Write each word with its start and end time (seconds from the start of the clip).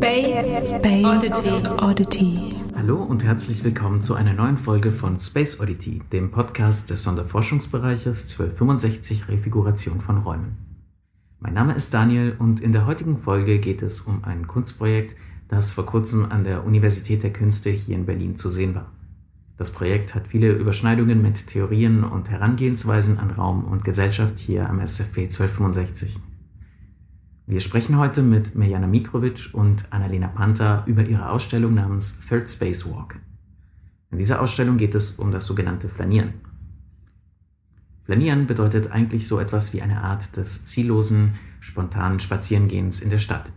Space. 0.00 0.72
Oddity. 1.78 2.54
Hallo 2.74 3.02
und 3.02 3.22
herzlich 3.22 3.62
willkommen 3.64 4.00
zu 4.00 4.14
einer 4.14 4.32
neuen 4.32 4.56
Folge 4.56 4.92
von 4.92 5.18
Space 5.18 5.60
Oddity, 5.60 6.00
dem 6.10 6.30
Podcast 6.30 6.88
des 6.88 7.02
Sonderforschungsbereiches 7.02 8.32
1265 8.32 9.28
Refiguration 9.28 10.00
von 10.00 10.16
Räumen. 10.16 10.56
Mein 11.38 11.52
Name 11.52 11.74
ist 11.74 11.92
Daniel 11.92 12.34
und 12.38 12.60
in 12.60 12.72
der 12.72 12.86
heutigen 12.86 13.18
Folge 13.18 13.58
geht 13.58 13.82
es 13.82 14.00
um 14.00 14.24
ein 14.24 14.46
Kunstprojekt, 14.46 15.16
das 15.48 15.72
vor 15.72 15.84
kurzem 15.84 16.32
an 16.32 16.44
der 16.44 16.64
Universität 16.64 17.22
der 17.22 17.34
Künste 17.34 17.68
hier 17.68 17.94
in 17.94 18.06
Berlin 18.06 18.38
zu 18.38 18.48
sehen 18.48 18.74
war. 18.74 18.90
Das 19.58 19.70
Projekt 19.70 20.14
hat 20.14 20.28
viele 20.28 20.52
Überschneidungen 20.52 21.20
mit 21.20 21.46
Theorien 21.46 22.04
und 22.04 22.30
Herangehensweisen 22.30 23.18
an 23.18 23.32
Raum 23.32 23.66
und 23.66 23.84
Gesellschaft 23.84 24.38
hier 24.38 24.66
am 24.66 24.80
SFP 24.80 25.24
1265. 25.24 26.18
Wir 27.50 27.58
sprechen 27.58 27.98
heute 27.98 28.22
mit 28.22 28.54
Mirjana 28.54 28.86
Mitrovic 28.86 29.48
und 29.54 29.92
Annalena 29.92 30.28
Panther 30.28 30.84
über 30.86 31.04
ihre 31.04 31.30
Ausstellung 31.30 31.74
namens 31.74 32.24
Third 32.28 32.48
Space 32.48 32.86
Walk. 32.86 33.18
In 34.12 34.18
dieser 34.18 34.40
Ausstellung 34.40 34.76
geht 34.76 34.94
es 34.94 35.18
um 35.18 35.32
das 35.32 35.46
sogenannte 35.46 35.88
Flanieren. 35.88 36.34
Flanieren 38.04 38.46
bedeutet 38.46 38.92
eigentlich 38.92 39.26
so 39.26 39.40
etwas 39.40 39.72
wie 39.72 39.82
eine 39.82 40.00
Art 40.04 40.36
des 40.36 40.64
ziellosen, 40.66 41.34
spontanen 41.58 42.20
Spazierengehens 42.20 43.00
in 43.00 43.10
der 43.10 43.18
Stadt. 43.18 43.50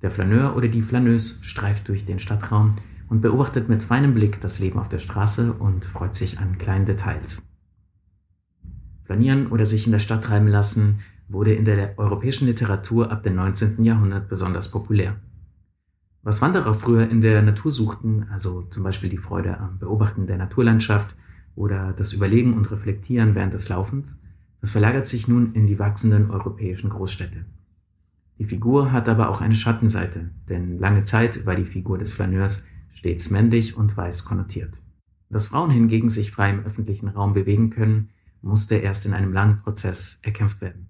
Der 0.00 0.10
Flaneur 0.10 0.56
oder 0.56 0.68
die 0.68 0.80
Flaneuse 0.80 1.44
streift 1.44 1.88
durch 1.88 2.06
den 2.06 2.18
Stadtraum 2.18 2.76
und 3.10 3.20
beobachtet 3.20 3.68
mit 3.68 3.82
feinem 3.82 4.14
Blick 4.14 4.40
das 4.40 4.58
Leben 4.58 4.78
auf 4.78 4.88
der 4.88 5.00
Straße 5.00 5.52
und 5.52 5.84
freut 5.84 6.16
sich 6.16 6.38
an 6.38 6.56
kleinen 6.56 6.86
Details. 6.86 7.42
Flanieren 9.04 9.48
oder 9.48 9.66
sich 9.66 9.84
in 9.84 9.92
der 9.92 9.98
Stadt 9.98 10.24
treiben 10.24 10.48
lassen 10.48 11.00
wurde 11.28 11.54
in 11.54 11.64
der 11.64 11.98
europäischen 11.98 12.46
Literatur 12.46 13.10
ab 13.10 13.22
dem 13.22 13.34
19. 13.34 13.82
Jahrhundert 13.82 14.28
besonders 14.28 14.70
populär. 14.70 15.16
Was 16.22 16.42
Wanderer 16.42 16.74
früher 16.74 17.08
in 17.08 17.20
der 17.20 17.42
Natur 17.42 17.70
suchten, 17.70 18.26
also 18.30 18.62
zum 18.62 18.82
Beispiel 18.82 19.10
die 19.10 19.16
Freude 19.16 19.58
am 19.58 19.78
Beobachten 19.78 20.26
der 20.26 20.38
Naturlandschaft 20.38 21.16
oder 21.54 21.92
das 21.92 22.12
Überlegen 22.12 22.54
und 22.54 22.70
Reflektieren 22.70 23.34
während 23.34 23.54
des 23.54 23.68
Laufens, 23.68 24.16
das 24.60 24.72
verlagert 24.72 25.06
sich 25.06 25.28
nun 25.28 25.52
in 25.52 25.66
die 25.66 25.78
wachsenden 25.78 26.30
europäischen 26.30 26.90
Großstädte. 26.90 27.44
Die 28.38 28.44
Figur 28.44 28.92
hat 28.92 29.08
aber 29.08 29.30
auch 29.30 29.40
eine 29.40 29.54
Schattenseite, 29.54 30.30
denn 30.48 30.78
lange 30.78 31.04
Zeit 31.04 31.46
war 31.46 31.54
die 31.54 31.64
Figur 31.64 31.98
des 31.98 32.12
Flaneurs 32.12 32.66
stets 32.90 33.30
männlich 33.30 33.76
und 33.76 33.96
weiß 33.96 34.24
konnotiert. 34.24 34.82
Dass 35.30 35.48
Frauen 35.48 35.70
hingegen 35.70 36.10
sich 36.10 36.30
frei 36.30 36.50
im 36.50 36.64
öffentlichen 36.64 37.08
Raum 37.08 37.34
bewegen 37.34 37.70
können, 37.70 38.10
musste 38.42 38.76
erst 38.76 39.06
in 39.06 39.12
einem 39.12 39.32
langen 39.32 39.58
Prozess 39.58 40.20
erkämpft 40.22 40.60
werden. 40.60 40.88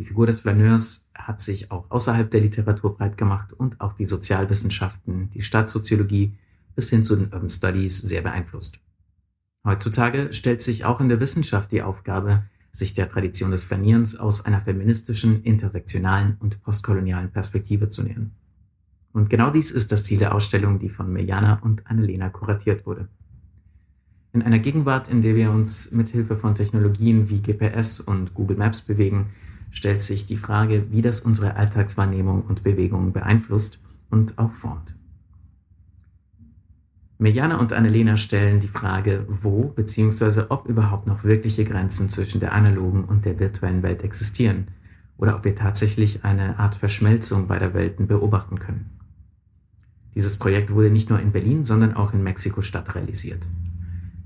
Die 0.00 0.06
Figur 0.06 0.24
des 0.24 0.40
Flaneurs 0.40 1.10
hat 1.14 1.42
sich 1.42 1.70
auch 1.70 1.90
außerhalb 1.90 2.30
der 2.30 2.40
Literatur 2.40 2.96
breit 2.96 3.18
gemacht 3.18 3.52
und 3.52 3.82
auch 3.82 3.92
die 3.92 4.06
Sozialwissenschaften, 4.06 5.30
die 5.34 5.42
Staatssoziologie 5.42 6.32
bis 6.74 6.88
hin 6.88 7.04
zu 7.04 7.16
den 7.16 7.26
Urban 7.26 7.50
Studies 7.50 8.00
sehr 8.00 8.22
beeinflusst. 8.22 8.80
Heutzutage 9.62 10.32
stellt 10.32 10.62
sich 10.62 10.86
auch 10.86 11.02
in 11.02 11.10
der 11.10 11.20
Wissenschaft 11.20 11.70
die 11.70 11.82
Aufgabe, 11.82 12.44
sich 12.72 12.94
der 12.94 13.10
Tradition 13.10 13.50
des 13.50 13.64
Flanierens 13.64 14.18
aus 14.18 14.46
einer 14.46 14.62
feministischen, 14.62 15.42
intersektionalen 15.42 16.38
und 16.40 16.62
postkolonialen 16.62 17.30
Perspektive 17.30 17.90
zu 17.90 18.02
nähern. 18.02 18.30
Und 19.12 19.28
genau 19.28 19.50
dies 19.50 19.70
ist 19.70 19.92
das 19.92 20.04
Ziel 20.04 20.20
der 20.20 20.34
Ausstellung, 20.34 20.78
die 20.78 20.88
von 20.88 21.12
Mirjana 21.12 21.58
und 21.62 21.86
Annelena 21.86 22.30
kuratiert 22.30 22.86
wurde. 22.86 23.10
In 24.32 24.40
einer 24.40 24.60
Gegenwart, 24.60 25.08
in 25.08 25.20
der 25.20 25.36
wir 25.36 25.50
uns 25.50 25.92
mit 25.92 26.08
Hilfe 26.08 26.36
von 26.36 26.54
Technologien 26.54 27.28
wie 27.28 27.42
GPS 27.42 28.00
und 28.00 28.32
Google 28.32 28.56
Maps 28.56 28.80
bewegen, 28.80 29.26
stellt 29.70 30.02
sich 30.02 30.26
die 30.26 30.36
Frage, 30.36 30.86
wie 30.90 31.02
das 31.02 31.20
unsere 31.20 31.56
Alltagswahrnehmung 31.56 32.42
und 32.42 32.62
Bewegungen 32.62 33.12
beeinflusst 33.12 33.80
und 34.10 34.38
auch 34.38 34.52
formt. 34.52 34.94
Mirjana 37.18 37.58
und 37.58 37.74
Annelena 37.74 38.16
stellen 38.16 38.60
die 38.60 38.68
Frage, 38.68 39.26
wo 39.42 39.64
bzw. 39.68 40.44
ob 40.48 40.66
überhaupt 40.66 41.06
noch 41.06 41.22
wirkliche 41.22 41.64
Grenzen 41.64 42.08
zwischen 42.08 42.40
der 42.40 42.54
analogen 42.54 43.04
und 43.04 43.26
der 43.26 43.38
virtuellen 43.38 43.82
Welt 43.82 44.02
existieren 44.02 44.68
oder 45.18 45.36
ob 45.36 45.44
wir 45.44 45.54
tatsächlich 45.54 46.24
eine 46.24 46.58
Art 46.58 46.74
Verschmelzung 46.74 47.46
beider 47.46 47.74
Welten 47.74 48.06
beobachten 48.06 48.58
können. 48.58 48.98
Dieses 50.14 50.38
Projekt 50.38 50.72
wurde 50.72 50.90
nicht 50.90 51.10
nur 51.10 51.20
in 51.20 51.30
Berlin, 51.30 51.64
sondern 51.64 51.94
auch 51.94 52.14
in 52.14 52.22
Mexiko-Stadt 52.22 52.94
realisiert. 52.94 53.42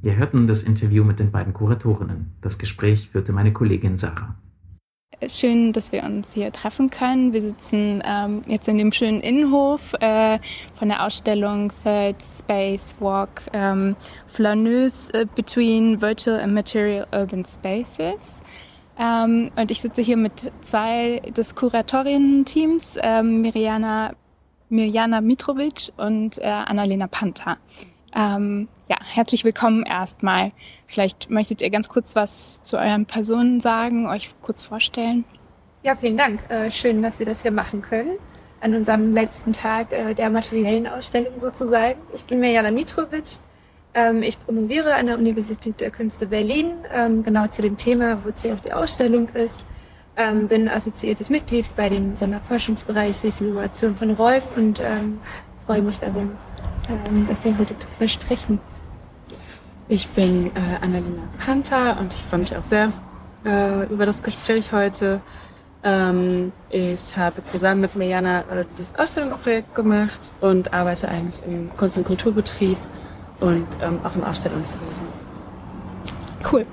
Ihr 0.02 0.16
hört 0.16 0.34
nun 0.34 0.46
das 0.46 0.62
Interview 0.62 1.02
mit 1.02 1.18
den 1.18 1.32
beiden 1.32 1.52
Kuratorinnen. 1.52 2.34
Das 2.42 2.58
Gespräch 2.58 3.10
führte 3.10 3.32
meine 3.32 3.52
Kollegin 3.52 3.98
Sarah. 3.98 4.36
Schön, 5.28 5.72
dass 5.72 5.92
wir 5.92 6.02
uns 6.04 6.34
hier 6.34 6.52
treffen 6.52 6.90
können. 6.90 7.32
Wir 7.32 7.42
sitzen 7.42 8.02
ähm, 8.04 8.42
jetzt 8.46 8.68
in 8.68 8.78
dem 8.78 8.92
schönen 8.92 9.20
Innenhof 9.20 9.94
äh, 10.00 10.38
von 10.74 10.88
der 10.88 11.04
Ausstellung 11.04 11.70
Third 11.82 12.16
Space 12.22 12.96
Walk 13.00 13.42
ähm, 13.52 13.96
Flaneuse 14.26 15.12
äh, 15.14 15.26
Between 15.34 16.00
Virtual 16.00 16.40
and 16.40 16.54
Material 16.54 17.06
Urban 17.12 17.44
Spaces. 17.44 18.42
Ähm, 18.98 19.50
und 19.56 19.70
ich 19.70 19.80
sitze 19.80 20.02
hier 20.02 20.16
mit 20.16 20.52
zwei 20.60 21.20
des 21.36 21.54
Kuratorinnen-Teams, 21.54 22.98
ähm, 23.02 23.40
Mirjana, 23.40 24.14
Mirjana 24.68 25.20
Mitrovic 25.20 25.92
und 25.96 26.38
äh, 26.38 26.44
Annalena 26.44 27.06
Panther. 27.06 27.58
Ja, 28.86 28.98
herzlich 29.02 29.44
willkommen 29.44 29.86
erstmal. 29.86 30.52
Vielleicht 30.86 31.30
möchtet 31.30 31.62
ihr 31.62 31.70
ganz 31.70 31.88
kurz 31.88 32.14
was 32.16 32.60
zu 32.60 32.76
euren 32.76 33.06
Personen 33.06 33.58
sagen, 33.58 34.06
euch 34.06 34.34
kurz 34.42 34.62
vorstellen. 34.62 35.24
Ja, 35.82 35.96
vielen 35.96 36.18
Dank. 36.18 36.50
Äh, 36.50 36.70
schön, 36.70 37.02
dass 37.02 37.18
wir 37.18 37.24
das 37.24 37.40
hier 37.40 37.50
machen 37.50 37.80
können. 37.80 38.18
An 38.60 38.74
unserem 38.74 39.10
letzten 39.12 39.54
Tag 39.54 39.90
äh, 39.90 40.12
der 40.12 40.28
materiellen 40.28 40.86
Ausstellung 40.86 41.40
sozusagen. 41.40 41.98
Ich 42.14 42.24
bin 42.24 42.40
Mirjana 42.40 42.70
Mitrovic. 42.70 43.38
Ähm, 43.94 44.22
ich 44.22 44.38
promoviere 44.38 44.94
an 44.96 45.06
der 45.06 45.16
Universität 45.16 45.80
der 45.80 45.90
Künste 45.90 46.26
Berlin, 46.26 46.72
ähm, 46.94 47.22
genau 47.22 47.46
zu 47.46 47.62
dem 47.62 47.78
Thema, 47.78 48.22
wozu 48.22 48.50
auch 48.50 48.60
die 48.60 48.74
Ausstellung 48.74 49.28
ist. 49.30 49.64
Ähm, 50.18 50.46
bin 50.46 50.68
assoziiertes 50.68 51.30
Mitglied 51.30 51.66
bei 51.74 51.88
dem 51.88 52.14
Sonderforschungsbereich 52.16 53.24
Refiguration 53.24 53.96
von 53.96 54.10
Rolf 54.10 54.58
und 54.58 54.78
ähm, 54.80 55.20
freue 55.64 55.80
mich 55.80 55.98
darum, 56.00 56.32
dass 57.28 57.44
wir 57.46 57.56
heute 57.56 57.74
darüber 57.74 58.08
sprechen. 58.08 58.60
Ich 59.86 60.08
bin 60.08 60.46
äh, 60.46 60.50
Annalena 60.80 61.28
Panther 61.44 61.98
und 62.00 62.14
ich 62.14 62.20
freue 62.20 62.40
mich 62.40 62.56
auch 62.56 62.64
sehr 62.64 62.90
äh, 63.44 63.84
über 63.92 64.06
das 64.06 64.22
Gespräch 64.22 64.72
heute. 64.72 65.20
Ähm, 65.82 66.52
ich 66.70 67.14
habe 67.18 67.44
zusammen 67.44 67.82
mit 67.82 67.94
Mirjana 67.94 68.40
äh, 68.50 68.64
dieses 68.64 68.98
Ausstellungsprojekt 68.98 69.74
gemacht 69.74 70.32
und 70.40 70.72
arbeite 70.72 71.08
eigentlich 71.08 71.44
im 71.46 71.68
Kunst- 71.76 71.98
und 71.98 72.04
Kulturbetrieb 72.04 72.78
und 73.40 73.66
ähm, 73.82 74.00
auch 74.04 74.16
im 74.16 74.24
Ausstellungswesen. 74.24 75.06
Cool. 76.50 76.64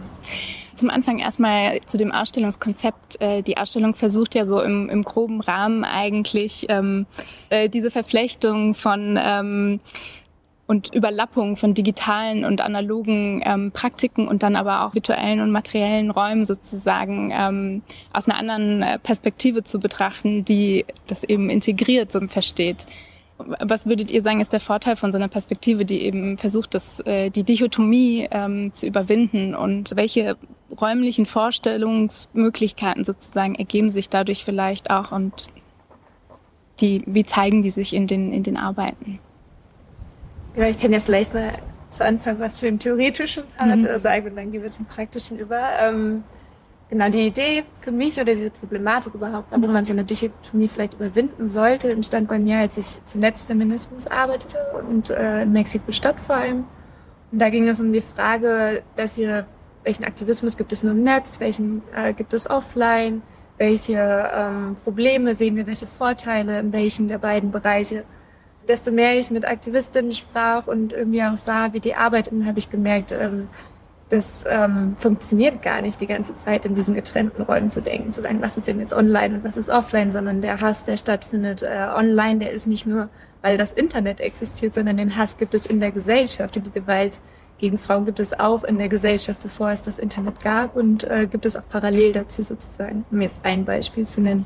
Zum 0.73 0.89
Anfang 0.89 1.19
erstmal 1.19 1.81
zu 1.81 1.97
dem 1.97 2.13
Ausstellungskonzept. 2.13 3.19
Äh, 3.19 3.41
die 3.41 3.57
Ausstellung 3.57 3.93
versucht 3.93 4.35
ja 4.35 4.45
so 4.45 4.61
im, 4.61 4.88
im 4.88 5.03
groben 5.03 5.41
Rahmen 5.41 5.83
eigentlich 5.83 6.66
ähm, 6.69 7.05
äh, 7.49 7.67
diese 7.67 7.91
Verflechtung 7.91 8.73
von 8.73 9.19
ähm, 9.22 9.81
und 10.72 10.96
Überlappung 10.96 11.58
von 11.58 11.74
digitalen 11.74 12.46
und 12.46 12.62
analogen 12.62 13.44
ähm, 13.46 13.74
Praktiken 13.74 14.30
und 14.30 14.42
dann 14.42 14.56
aber 14.56 14.86
auch 14.86 14.94
virtuellen 14.94 15.42
und 15.42 15.52
materiellen 15.52 16.12
Räumen 16.12 16.46
sozusagen 16.46 17.30
ähm, 17.34 17.82
aus 18.14 18.30
einer 18.30 18.40
anderen 18.40 18.82
äh, 18.82 18.98
Perspektive 18.98 19.64
zu 19.64 19.82
betrachten, 19.82 20.46
die 20.46 20.86
das 21.08 21.26
eben 21.26 21.50
integriert 21.50 22.16
und 22.16 22.32
versteht. 22.32 22.86
Was 23.38 23.86
würdet 23.86 24.12
ihr 24.12 24.24
sagen, 24.24 24.40
ist 24.40 24.54
der 24.54 24.62
Vorteil 24.62 24.96
von 24.96 25.12
so 25.12 25.18
einer 25.18 25.28
Perspektive, 25.28 25.84
die 25.84 26.04
eben 26.04 26.38
versucht, 26.38 26.74
das, 26.74 27.02
äh, 27.02 27.30
die 27.32 27.44
Dichotomie 27.44 28.30
ähm, 28.32 28.74
zu 28.74 28.88
überwinden 28.88 29.53
und 29.53 29.98
welche 29.98 30.38
räumlichen 30.80 31.26
Vorstellungsmöglichkeiten 31.26 33.03
sozusagen 33.03 33.56
ergeben 33.56 33.90
sich 33.90 34.08
dadurch 34.08 34.46
vielleicht 34.46 34.90
auch 34.90 35.12
und 35.12 35.50
die, 36.79 37.03
wie 37.08 37.26
zeigen 37.26 37.62
die 37.62 37.72
sich 37.72 37.94
in 37.94 38.08
den, 38.08 38.32
in 38.32 38.44
den 38.44 38.56
Arbeiten? 38.56 39.20
Ja, 40.56 40.68
ich 40.68 40.78
kann 40.78 40.92
ja 40.92 41.00
vielleicht 41.00 41.34
mal 41.34 41.53
zu 41.90 42.06
Anfang 42.06 42.40
was 42.40 42.58
zu 42.58 42.66
dem 42.66 42.80
theoretischen 42.80 43.44
Part 43.58 43.82
mhm. 43.82 44.00
sagen 44.00 44.28
und 44.28 44.36
dann 44.36 44.52
gehen 44.52 44.64
wir 44.64 44.72
zum 44.72 44.86
praktischen 44.86 45.38
über. 45.38 45.62
Ähm, 45.82 46.24
genau, 46.90 47.09
die 47.09 47.28
Idee 47.28 47.64
für 47.82 47.92
mich 47.92 48.20
oder 48.20 48.34
diese 48.34 48.50
Problematik 48.50 49.14
überhaupt, 49.14 49.52
warum 49.52 49.72
man 49.72 49.86
so 49.86 49.94
eine 49.94 50.03
Dichotomie 50.03 50.68
vielleicht 50.68 50.96
überwinden 50.96 51.48
sollte, 51.48 51.92
entstand 51.92 52.28
bei 52.28 52.40
mir, 52.40 52.58
als 52.58 52.78
ich 52.78 53.03
zu 53.06 53.20
Netzfeminismus 53.20 54.08
arbeitete 54.08 54.58
und 54.88 55.09
äh, 55.09 55.44
in 55.44 55.52
Mexiko-Stadt 55.52 56.20
vor 56.20 56.36
allem. 56.36 56.66
Und 57.32 57.40
da 57.40 57.50
ging 57.50 57.68
es 57.68 57.80
um 57.80 57.94
die 57.94 58.02
Frage, 58.02 58.84
dass 58.98 59.16
hier, 59.16 59.46
welchen 59.84 60.03
Aktivismus 60.03 60.58
gibt 60.58 60.74
es 60.74 60.84
nur 60.84 60.92
im 60.92 61.03
Netz, 61.03 61.40
welchen 61.40 61.82
äh, 61.96 62.14
gibt 62.14 62.34
es 62.34 62.50
offline, 62.50 63.22
welche 63.58 64.30
ähm, 64.34 64.76
Probleme 64.84 65.34
sehen 65.34 65.56
wir, 65.56 65.66
welche 65.66 65.88
Vorteile 65.88 66.59
in 66.59 66.74
welchen 66.74 67.08
der 67.08 67.20
beiden 67.20 67.52
Bereiche 67.52 68.03
desto 68.67 68.91
mehr 68.91 69.17
ich 69.17 69.31
mit 69.31 69.46
Aktivistinnen 69.46 70.11
sprach 70.11 70.67
und 70.67 70.93
irgendwie 70.93 71.23
auch 71.23 71.37
sah, 71.37 71.73
wie 71.73 71.79
die 71.79 71.96
arbeiten, 71.96 72.46
habe 72.46 72.59
ich 72.59 72.69
gemerkt, 72.69 73.11
ähm, 73.11 73.47
das 74.11 74.43
ähm, 74.47 74.96
funktioniert 74.97 75.63
gar 75.63 75.81
nicht, 75.81 76.02
die 76.02 76.08
ganze 76.08 76.35
Zeit 76.35 76.66
in 76.66 76.75
diesen 76.75 76.96
getrennten 76.96 77.41
Räumen 77.43 77.72
zu 77.72 77.81
denken, 77.81 78.11
zu 78.11 78.22
sagen, 78.22 78.41
was 78.41 78.58
ist 78.58 78.67
denn 78.67 78.79
jetzt 78.79 78.93
online 78.93 79.35
und 79.35 79.43
was 79.43 79.55
ist 79.55 79.69
offline, 79.69 80.11
sondern 80.11 80.41
der 80.41 80.59
Hass, 80.59 80.84
der 80.84 80.97
stattfindet 80.97 81.63
äh, 81.63 81.87
online, 81.96 82.40
der 82.40 82.52
ist 82.52 82.67
nicht 82.67 82.85
nur, 82.85 83.09
weil 83.41 83.58
das 83.58 83.72
Internet 83.72 84.19
existiert, 84.19 84.73
sondern 84.73 84.97
den 84.97 85.16
Hass 85.16 85.37
gibt 85.37 85.53
es 85.53 85.66
in 85.66 85.79
der 85.79 85.91
Gesellschaft 85.91 86.57
und 86.57 86.67
die 86.67 86.72
Gewalt 86.72 87.22
gegen 87.57 87.78
Frauen 87.78 88.05
gibt 88.05 88.19
es 88.19 88.37
auch 88.37 88.64
in 88.64 88.79
der 88.79 88.90
Gesellschaft, 88.90 89.43
bevor 89.43 89.69
es 89.69 89.81
das 89.81 89.99
Internet 89.99 90.43
gab 90.43 90.75
und 90.75 91.03
äh, 91.05 91.28
gibt 91.28 91.46
es 91.46 91.55
auch 91.55 91.67
parallel 91.69 92.11
dazu 92.11 92.41
sozusagen, 92.41 93.05
um 93.11 93.22
jetzt 93.22 93.46
ein 93.46 93.66
Beispiel 93.66 94.05
zu 94.05 94.19
nennen. 94.19 94.46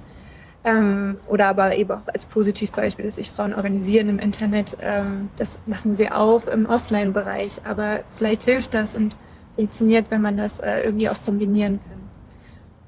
Ähm, 0.66 1.18
oder 1.28 1.46
aber 1.46 1.76
eben 1.76 1.92
auch 1.92 2.08
als 2.12 2.26
Positivbeispiel, 2.26 3.06
dass 3.06 3.16
sich 3.16 3.30
Frauen 3.30 3.54
organisieren 3.54 4.10
im 4.10 4.18
Internet. 4.18 4.76
Ähm, 4.82 5.30
das 5.38 5.60
machen 5.68 5.94
sie 5.94 6.12
auch 6.12 6.48
im 6.48 6.66
Offline-Bereich, 6.66 7.62
aber 7.66 8.00
vielleicht 8.16 8.44
hilft 8.44 8.74
das 8.74 8.96
und 8.96 9.16
funktioniert, 9.56 10.10
wenn 10.10 10.22
man 10.22 10.38
das 10.38 10.60
äh, 10.60 10.82
irgendwie 10.82 11.08
auch 11.08 11.22
kombinieren 11.24 11.80
kann. 11.88 11.96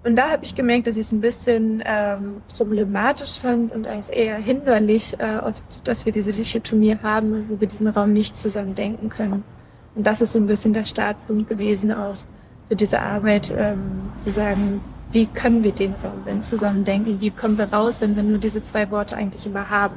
Und 0.03 0.15
da 0.15 0.29
habe 0.31 0.43
ich 0.43 0.55
gemerkt, 0.55 0.87
dass 0.87 0.95
ich 0.95 1.01
es 1.01 1.11
ein 1.11 1.21
bisschen 1.21 1.83
ähm, 1.85 2.41
problematisch 2.55 3.39
fand 3.39 3.73
und 3.73 3.85
als 3.85 4.09
eher 4.09 4.37
hinderlich, 4.37 5.19
äh, 5.19 5.37
oft, 5.37 5.87
dass 5.87 6.05
wir 6.05 6.13
diese 6.13 6.31
Dichotomie 6.31 6.97
haben, 7.03 7.45
wo 7.49 7.59
wir 7.59 7.67
diesen 7.67 7.87
Raum 7.87 8.13
nicht 8.13 8.37
zusammen 8.37 8.73
denken 8.73 9.09
können. 9.09 9.43
Und 9.95 10.07
das 10.07 10.21
ist 10.21 10.31
so 10.31 10.39
ein 10.39 10.47
bisschen 10.47 10.73
der 10.73 10.85
Startpunkt 10.85 11.49
gewesen 11.49 11.91
auch 11.91 12.15
für 12.69 12.75
diese 12.75 13.01
Arbeit, 13.01 13.53
ähm, 13.55 14.11
zu 14.17 14.31
sagen, 14.31 14.81
wie 15.11 15.25
können 15.25 15.63
wir 15.63 15.71
den 15.71 15.95
denn 16.25 16.41
zusammen 16.41 16.83
denken? 16.83 17.19
Wie 17.21 17.31
kommen 17.31 17.57
wir 17.57 17.71
raus, 17.71 18.01
wenn 18.01 18.15
wir 18.15 18.23
nur 18.23 18.37
diese 18.37 18.61
zwei 18.61 18.89
Worte 18.91 19.15
eigentlich 19.15 19.45
immer 19.45 19.69
haben? 19.69 19.95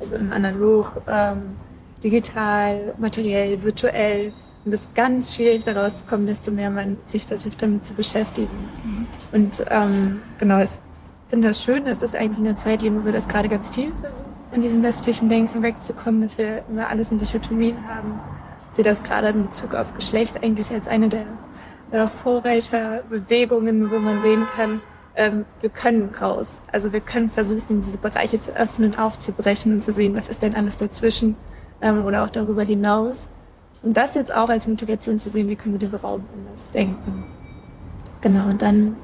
Also 0.00 0.16
im 0.16 0.32
Analog, 0.32 1.02
ähm, 1.06 1.56
digital, 2.02 2.94
materiell, 2.98 3.62
virtuell. 3.62 4.32
Und 4.64 4.72
es 4.72 4.80
ist 4.80 4.94
ganz 4.94 5.34
schwierig 5.34 5.64
daraus 5.64 5.98
zu 5.98 6.04
kommen, 6.06 6.26
desto 6.26 6.50
mehr 6.50 6.70
man 6.70 6.96
sich 7.06 7.26
versucht 7.26 7.62
damit 7.62 7.84
zu 7.84 7.94
beschäftigen. 7.94 8.70
Mhm. 8.84 9.06
Und 9.32 9.64
ähm, 9.68 10.22
genau, 10.38 10.60
ich 10.60 10.70
finde 11.28 11.48
das 11.48 11.62
schön, 11.62 11.84
dass 11.84 11.98
das 11.98 12.14
eigentlich 12.14 12.38
in 12.38 12.44
der 12.44 12.56
Zeit 12.56 12.82
leben, 12.82 13.00
wo 13.00 13.04
wir 13.04 13.12
das 13.12 13.28
gerade 13.28 13.48
ganz 13.48 13.70
viel 13.70 13.92
versuchen, 14.00 14.24
in 14.52 14.62
diesem 14.62 14.82
westlichen 14.82 15.28
Denken 15.28 15.62
wegzukommen, 15.62 16.22
dass 16.22 16.38
wir 16.38 16.62
immer 16.70 16.88
alles 16.88 17.10
in 17.10 17.18
Dichotomien 17.18 17.76
haben 17.88 18.20
sehe 18.74 18.84
das 18.84 19.02
gerade 19.02 19.28
in 19.28 19.46
Bezug 19.46 19.74
auf 19.74 19.94
Geschlecht 19.94 20.42
eigentlich 20.42 20.70
als 20.70 20.88
eine 20.88 21.08
der 21.08 21.26
äh, 21.94 22.08
Vorreiterbewegungen, 22.08 23.88
wo 23.88 23.98
man 24.00 24.20
sehen 24.20 24.46
kann, 24.56 24.80
ähm, 25.14 25.44
wir 25.60 25.70
können 25.70 26.10
raus. 26.20 26.60
Also 26.72 26.92
wir 26.92 26.98
können 26.98 27.30
versuchen, 27.30 27.82
diese 27.82 27.98
Bereiche 27.98 28.38
zu 28.40 28.56
öffnen, 28.56 28.96
aufzubrechen 28.98 29.74
und 29.74 29.80
zu 29.80 29.92
sehen, 29.92 30.16
was 30.16 30.28
ist 30.28 30.42
denn 30.42 30.56
alles 30.56 30.76
dazwischen 30.76 31.36
ähm, 31.80 32.04
oder 32.04 32.24
auch 32.24 32.30
darüber 32.30 32.64
hinaus. 32.64 33.28
Und 33.82 33.96
das 33.96 34.16
jetzt 34.16 34.34
auch 34.34 34.48
als 34.48 34.66
Motivation 34.66 35.20
zu 35.20 35.30
sehen, 35.30 35.48
wie 35.48 35.54
können 35.54 35.74
wir 35.74 35.78
diesen 35.78 35.94
Raum 35.94 36.24
anders 36.36 36.68
denken. 36.72 37.24
Genau, 38.22 38.48
und 38.48 38.60
dann 38.60 38.96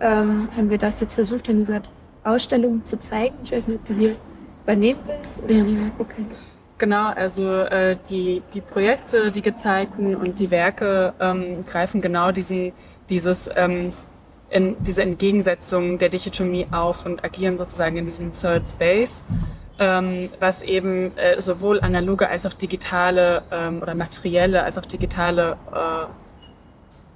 ähm, 0.00 0.48
haben 0.56 0.70
wir 0.70 0.78
das 0.78 1.00
jetzt 1.00 1.14
versucht, 1.14 1.46
in 1.48 1.66
dieser 1.66 1.82
Ausstellung 2.24 2.84
zu 2.84 2.98
zeigen. 2.98 3.34
Ich 3.44 3.52
weiß 3.52 3.68
nicht, 3.68 3.80
ob 3.80 3.86
du 3.86 3.92
hier 3.92 4.16
übernehmen 4.62 5.00
willst. 5.04 5.42
Oder? 5.42 5.56
Okay. 5.98 6.24
Genau, 6.80 7.08
also 7.10 7.58
äh, 7.58 7.98
die, 8.08 8.42
die 8.54 8.62
Projekte, 8.62 9.30
die 9.30 9.42
gezeigten 9.42 10.16
und 10.16 10.38
die 10.38 10.50
Werke 10.50 11.12
ähm, 11.20 11.66
greifen 11.66 12.00
genau 12.00 12.32
diesen, 12.32 12.72
dieses, 13.10 13.50
ähm, 13.54 13.90
in, 14.48 14.82
diese 14.82 15.02
Entgegensetzung 15.02 15.98
der 15.98 16.08
Dichotomie 16.08 16.66
auf 16.70 17.04
und 17.04 17.22
agieren 17.22 17.58
sozusagen 17.58 17.98
in 17.98 18.06
diesem 18.06 18.32
Third 18.32 18.66
Space, 18.66 19.22
ähm, 19.78 20.30
was 20.40 20.62
eben 20.62 21.14
äh, 21.18 21.38
sowohl 21.38 21.82
analoge 21.82 22.30
als 22.30 22.46
auch 22.46 22.54
digitale 22.54 23.42
ähm, 23.52 23.82
oder 23.82 23.94
materielle 23.94 24.64
als 24.64 24.78
auch 24.78 24.86
digitale 24.86 25.58
äh, 25.74 26.06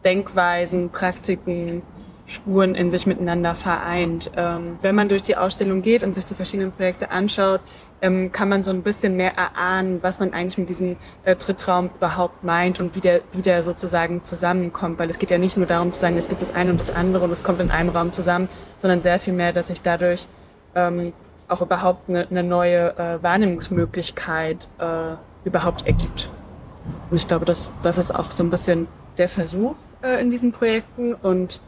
Denkweisen, 0.04 0.90
Praktiken, 0.90 1.80
Spuren 2.26 2.74
in 2.74 2.90
sich 2.90 3.06
miteinander 3.06 3.54
vereint. 3.54 4.30
Ähm, 4.36 4.78
wenn 4.80 4.94
man 4.94 5.08
durch 5.08 5.22
die 5.22 5.36
Ausstellung 5.36 5.82
geht 5.82 6.02
und 6.02 6.14
sich 6.14 6.24
die 6.24 6.34
verschiedenen 6.34 6.72
Projekte 6.72 7.10
anschaut, 7.10 7.60
ähm, 8.00 8.32
kann 8.32 8.48
man 8.48 8.62
so 8.62 8.70
ein 8.70 8.82
bisschen 8.82 9.16
mehr 9.16 9.36
erahnen, 9.36 9.98
was 10.02 10.20
man 10.20 10.32
eigentlich 10.32 10.56
mit 10.56 10.68
diesem 10.68 10.96
äh, 11.24 11.36
Drittraum 11.36 11.90
überhaupt 11.96 12.42
meint 12.42 12.80
und 12.80 12.96
wie 12.96 13.00
der, 13.00 13.20
wie 13.32 13.42
der 13.42 13.62
sozusagen 13.62 14.24
zusammenkommt. 14.24 14.98
Weil 14.98 15.10
es 15.10 15.18
geht 15.18 15.30
ja 15.30 15.38
nicht 15.38 15.56
nur 15.56 15.66
darum 15.66 15.92
zu 15.92 16.00
sagen, 16.00 16.16
es 16.16 16.28
gibt 16.28 16.40
das 16.40 16.54
eine 16.54 16.70
und 16.70 16.80
das 16.80 16.90
andere 16.90 17.24
und 17.24 17.30
es 17.30 17.42
kommt 17.42 17.60
in 17.60 17.70
einem 17.70 17.90
Raum 17.90 18.12
zusammen, 18.12 18.48
sondern 18.78 19.02
sehr 19.02 19.20
viel 19.20 19.34
mehr, 19.34 19.52
dass 19.52 19.66
sich 19.66 19.82
dadurch 19.82 20.26
ähm, 20.74 21.12
auch 21.48 21.60
überhaupt 21.60 22.08
eine, 22.08 22.26
eine 22.28 22.42
neue 22.42 22.96
äh, 22.96 23.22
Wahrnehmungsmöglichkeit 23.22 24.68
äh, 24.78 25.16
überhaupt 25.44 25.86
ergibt. 25.86 26.30
Und 27.10 27.16
ich 27.16 27.28
glaube, 27.28 27.44
das, 27.44 27.72
das 27.82 27.98
ist 27.98 28.14
auch 28.14 28.30
so 28.30 28.42
ein 28.42 28.50
bisschen 28.50 28.88
der 29.18 29.28
Versuch 29.28 29.76
äh, 30.02 30.20
in 30.20 30.30
diesen 30.30 30.52
Projekten 30.52 31.14
und 31.14 31.60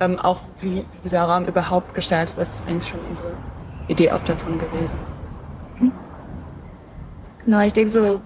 ähm, 0.00 0.18
auch 0.18 0.40
wie 0.60 0.84
dieser 1.04 1.22
Raum 1.22 1.46
überhaupt 1.46 1.94
gestaltet 1.94 2.36
ist, 2.38 2.62
eigentlich 2.66 2.88
schon 2.88 3.00
unsere 3.10 3.32
Idee 3.88 4.10
auch 4.10 4.22
dazu 4.24 4.46
gewesen. 4.46 4.98
Hm? 5.78 5.92
Genau, 7.44 7.60
ich 7.60 7.72
denke 7.72 7.90
so 7.90 8.20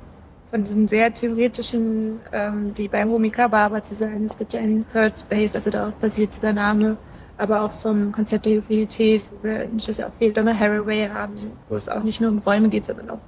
von 0.50 0.62
diesem 0.62 0.86
sehr 0.86 1.12
theoretischen, 1.12 2.20
ähm, 2.32 2.72
wie 2.76 2.88
bei 2.88 3.04
Homi 3.04 3.30
Kababa 3.30 3.82
zu 3.82 3.94
sagen, 3.94 4.26
es 4.26 4.36
gibt 4.36 4.52
ja 4.52 4.60
einen 4.60 4.86
Third 4.90 5.18
Space, 5.18 5.54
also 5.54 5.70
darauf 5.70 5.94
basiert 5.94 6.36
dieser 6.36 6.52
Name, 6.52 6.96
aber 7.36 7.62
auch 7.62 7.72
vom 7.72 8.12
Konzept 8.12 8.46
der 8.46 8.58
Utilität, 8.58 9.22
wo 9.30 9.48
wir 9.48 9.68
natürlich 9.68 10.04
auch 10.04 10.12
viel 10.12 10.32
Donna 10.32 10.58
Haraway 10.58 11.08
haben, 11.08 11.34
wo 11.68 11.74
es 11.74 11.88
auch 11.88 12.02
nicht 12.02 12.20
nur 12.20 12.30
um 12.30 12.38
Räume 12.38 12.68
geht, 12.68 12.84
sondern 12.84 13.10
auch 13.10 13.18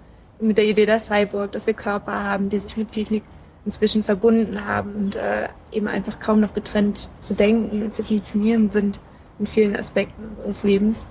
mit 0.41 0.57
der 0.57 0.65
Idee 0.65 0.87
der 0.87 1.01
Cyborg, 1.01 1.53
dass 1.53 1.67
wir 1.67 1.75
Körper 1.75 2.13
haben, 2.13 2.49
die 2.49 2.59
sich 2.59 2.77
mit 2.77 2.93
Technik 2.93 3.25
inzwischen 3.69 4.03
verbunden 4.03 4.65
haben 4.65 4.95
und 4.95 5.17
äh, 5.17 5.49
eben 5.73 5.89
einfach 5.89 6.19
kaum 6.19 6.41
noch 6.41 6.55
getrennt 6.55 7.07
zu 7.21 7.35
denken 7.35 7.83
und 7.83 7.93
zu 7.93 8.03
funktionieren 8.03 8.71
sind 8.71 8.99
in 9.39 9.47
vielen 9.47 9.77
Aspekten 9.77 10.23
unseres 10.39 10.63
Lebens. 10.63 11.07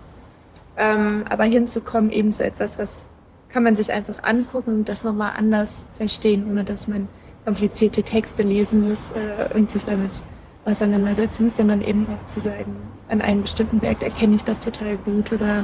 Ähm, 0.76 1.24
aber 1.30 1.44
hinzukommen 1.44 2.12
eben 2.12 2.32
zu 2.32 2.44
etwas, 2.44 2.80
was 2.80 3.06
kann 3.50 3.62
man 3.62 3.76
sich 3.76 3.92
einfach 3.92 4.24
angucken 4.24 4.74
und 4.74 4.90
das 4.90 5.04
nochmal 5.04 5.34
anders 5.38 5.86
verstehen, 5.94 6.50
ohne 6.50 6.64
dass 6.64 6.88
man 6.88 7.08
komplizierte 7.46 8.02
Texte 8.02 8.42
lesen 8.42 8.90
muss 8.90 9.12
äh, 9.12 9.54
und 9.54 9.70
sich 9.70 9.86
damit 9.86 10.24
auseinandersetzen 10.66 11.44
muss, 11.44 11.58
sondern 11.58 11.84
eben 11.84 12.08
auch 12.10 12.26
zu 12.26 12.42
sagen, 12.42 12.76
an 13.08 13.22
einem 13.22 13.44
bestimmten 13.44 13.84
Werk 13.84 14.02
erkenne 14.02 14.36
ich 14.36 14.44
das 14.44 14.62
total 14.62 14.98
gut 14.98 15.32
oder 15.32 15.60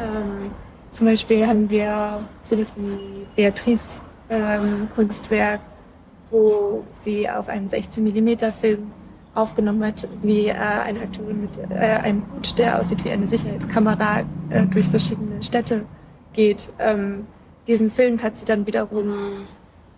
ähm, 0.00 0.52
zum 0.92 1.08
Beispiel 1.08 1.44
haben 1.44 1.68
wir 1.68 2.20
sowas 2.44 2.72
wie 2.76 3.26
Beatrice 3.34 3.96
ähm, 4.30 4.88
Kunstwerk 4.94 5.60
wo 6.30 6.84
sie 7.00 7.28
auf 7.28 7.48
einem 7.48 7.68
16 7.68 8.04
mm 8.04 8.50
Film 8.50 8.92
aufgenommen 9.34 9.84
hat, 9.84 10.08
wie 10.22 10.48
äh, 10.48 10.52
eine 10.52 11.00
Aktorin 11.00 11.42
mit 11.42 11.58
äh, 11.70 11.74
einem 11.74 12.22
Hut, 12.34 12.58
der 12.58 12.80
aussieht 12.80 13.04
wie 13.04 13.10
eine 13.10 13.26
Sicherheitskamera, 13.26 14.24
äh, 14.50 14.66
durch 14.66 14.86
verschiedene 14.86 15.42
Städte 15.42 15.84
geht. 16.32 16.70
Ähm, 16.78 17.26
diesen 17.66 17.90
Film 17.90 18.22
hat 18.22 18.36
sie 18.36 18.44
dann 18.44 18.66
wiederum 18.66 19.46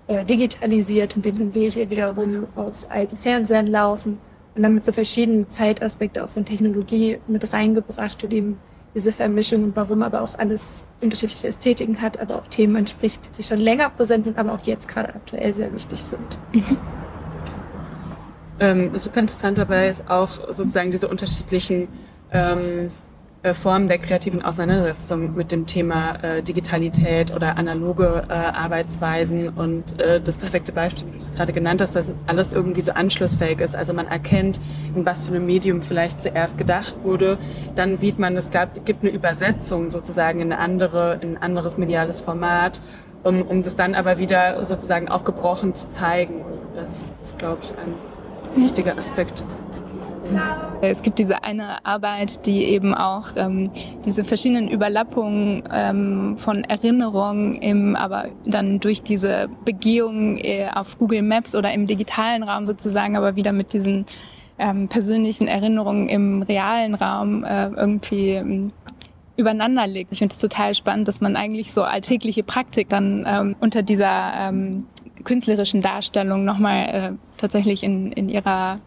äh, 0.09 0.25
digitalisiert 0.25 1.16
und 1.16 1.25
den 1.25 1.52
hier 1.52 1.90
wiederum 1.90 2.47
auf 2.57 2.87
alten 2.90 3.16
Fernsehern 3.16 3.66
laufen 3.66 4.19
und 4.54 4.62
damit 4.62 4.85
so 4.85 4.93
verschiedene 4.93 5.47
Zeitaspekte 5.49 6.25
auch 6.25 6.28
von 6.28 6.45
Technologie 6.45 7.19
mit 7.28 7.52
reingebracht 7.52 8.23
und 8.25 8.33
eben 8.33 8.59
diese 8.94 9.12
Vermischung 9.12 9.73
warum 9.75 10.02
aber 10.02 10.23
auch 10.23 10.38
alles 10.38 10.87
unterschiedliche 11.00 11.47
Ästhetiken 11.49 12.00
hat, 12.00 12.20
aber 12.20 12.37
auch 12.37 12.47
Themen 12.49 12.76
entspricht, 12.76 13.37
die 13.38 13.42
schon 13.42 13.59
länger 13.59 13.90
präsent 13.90 14.25
sind, 14.25 14.38
aber 14.38 14.52
auch 14.52 14.66
jetzt 14.66 14.88
gerade 14.88 15.14
aktuell 15.14 15.52
sehr 15.52 15.73
wichtig 15.73 16.02
sind. 16.02 16.38
Ähm, 18.62 18.90
super 18.99 19.20
interessant 19.20 19.56
dabei 19.56 19.88
ist 19.88 20.11
auch 20.11 20.28
sozusagen 20.28 20.90
diese 20.90 21.09
unterschiedlichen 21.09 21.88
ähm, 22.30 22.59
äh, 22.59 22.88
Formen 23.54 23.88
der 23.88 23.97
kreativen 23.97 24.42
Auseinandersetzung 24.42 25.35
mit 25.35 25.50
dem 25.50 25.64
Thema 25.64 26.23
äh, 26.23 26.42
Digitalität 26.42 27.35
oder 27.35 27.56
analoge 27.56 28.25
äh, 28.28 28.32
Arbeitsweisen 28.32 29.49
und 29.49 29.99
äh, 29.99 30.20
das 30.20 30.37
perfekte 30.37 30.73
Beispiel, 30.73 31.06
wie 31.06 31.12
du 31.12 31.18
es 31.18 31.32
gerade 31.32 31.54
genannt 31.54 31.80
hast, 31.80 31.97
dass 31.97 32.12
alles 32.26 32.52
irgendwie 32.52 32.82
so 32.82 32.92
anschlussfähig 32.92 33.61
ist. 33.61 33.75
Also 33.75 33.94
man 33.94 34.09
erkennt, 34.09 34.61
in 34.94 35.06
was 35.06 35.23
für 35.23 35.35
einem 35.35 35.47
Medium 35.47 35.80
vielleicht 35.80 36.20
zuerst 36.20 36.59
gedacht 36.59 36.97
wurde. 37.02 37.38
Dann 37.75 37.97
sieht 37.97 38.18
man, 38.18 38.37
es 38.37 38.50
gab, 38.50 38.85
gibt 38.85 39.02
eine 39.02 39.11
Übersetzung 39.11 39.90
sozusagen 39.90 40.40
in, 40.40 40.52
eine 40.52 40.61
andere, 40.61 41.18
in 41.23 41.37
ein 41.37 41.42
anderes 41.42 41.78
mediales 41.78 42.20
Format, 42.20 42.82
um, 43.23 43.40
um 43.40 43.62
das 43.62 43.75
dann 43.75 43.94
aber 43.94 44.18
wieder 44.18 44.62
sozusagen 44.66 45.09
aufgebrochen 45.09 45.75
zu 45.75 45.88
zeigen. 45.88 46.44
Das 46.75 47.11
ist, 47.23 47.38
glaube 47.38 47.61
ich, 47.62 47.70
ein 47.70 48.62
wichtiger 48.62 48.99
Aspekt. 48.99 49.44
Es 50.82 51.02
gibt 51.02 51.18
diese 51.18 51.44
eine 51.44 51.84
Arbeit, 51.84 52.46
die 52.46 52.64
eben 52.64 52.94
auch 52.94 53.28
ähm, 53.37 53.70
diese 54.04 54.25
verschiedenen 54.25 54.68
Überlappungen 54.68 55.62
ähm, 55.72 56.38
von 56.38 56.64
Erinnerungen, 56.64 57.56
im, 57.56 57.96
aber 57.96 58.26
dann 58.44 58.80
durch 58.80 59.02
diese 59.02 59.49
Begehung 59.64 60.38
äh, 60.38 60.68
auf 60.75 60.99
Google 60.99 61.22
Maps 61.22 61.54
oder 61.54 61.72
im 61.72 61.87
digitalen 61.87 62.42
Raum 62.42 62.64
sozusagen, 62.64 63.16
aber 63.16 63.37
wieder 63.37 63.52
mit 63.52 63.72
diesen 63.72 64.06
ähm, 64.58 64.88
persönlichen 64.88 65.49
Erinnerungen 65.49 66.08
im 66.08 66.42
realen 66.42 66.94
Raum 66.94 67.44
äh, 67.44 67.68
irgendwie 67.68 68.30
ähm, 68.30 68.72
übereinander 69.37 69.87
liegt. 69.87 70.12
Ich 70.12 70.18
finde 70.18 70.32
es 70.32 70.38
total 70.38 70.75
spannend, 70.75 71.08
dass 71.08 71.20
man 71.20 71.37
eigentlich 71.37 71.72
so 71.72 71.82
alltägliche 71.82 72.42
Praktik 72.42 72.88
dann 72.88 73.25
ähm, 73.26 73.56
unter 73.60 73.82
dieser 73.82 74.32
ähm, 74.37 74.87
künstlerischen 75.25 75.80
Darstellung 75.80 76.44
nochmal 76.44 76.87
äh, 76.88 77.12
tatsächlich 77.37 77.82
in, 77.82 78.12
in 78.12 78.28
ihrer 78.28 78.80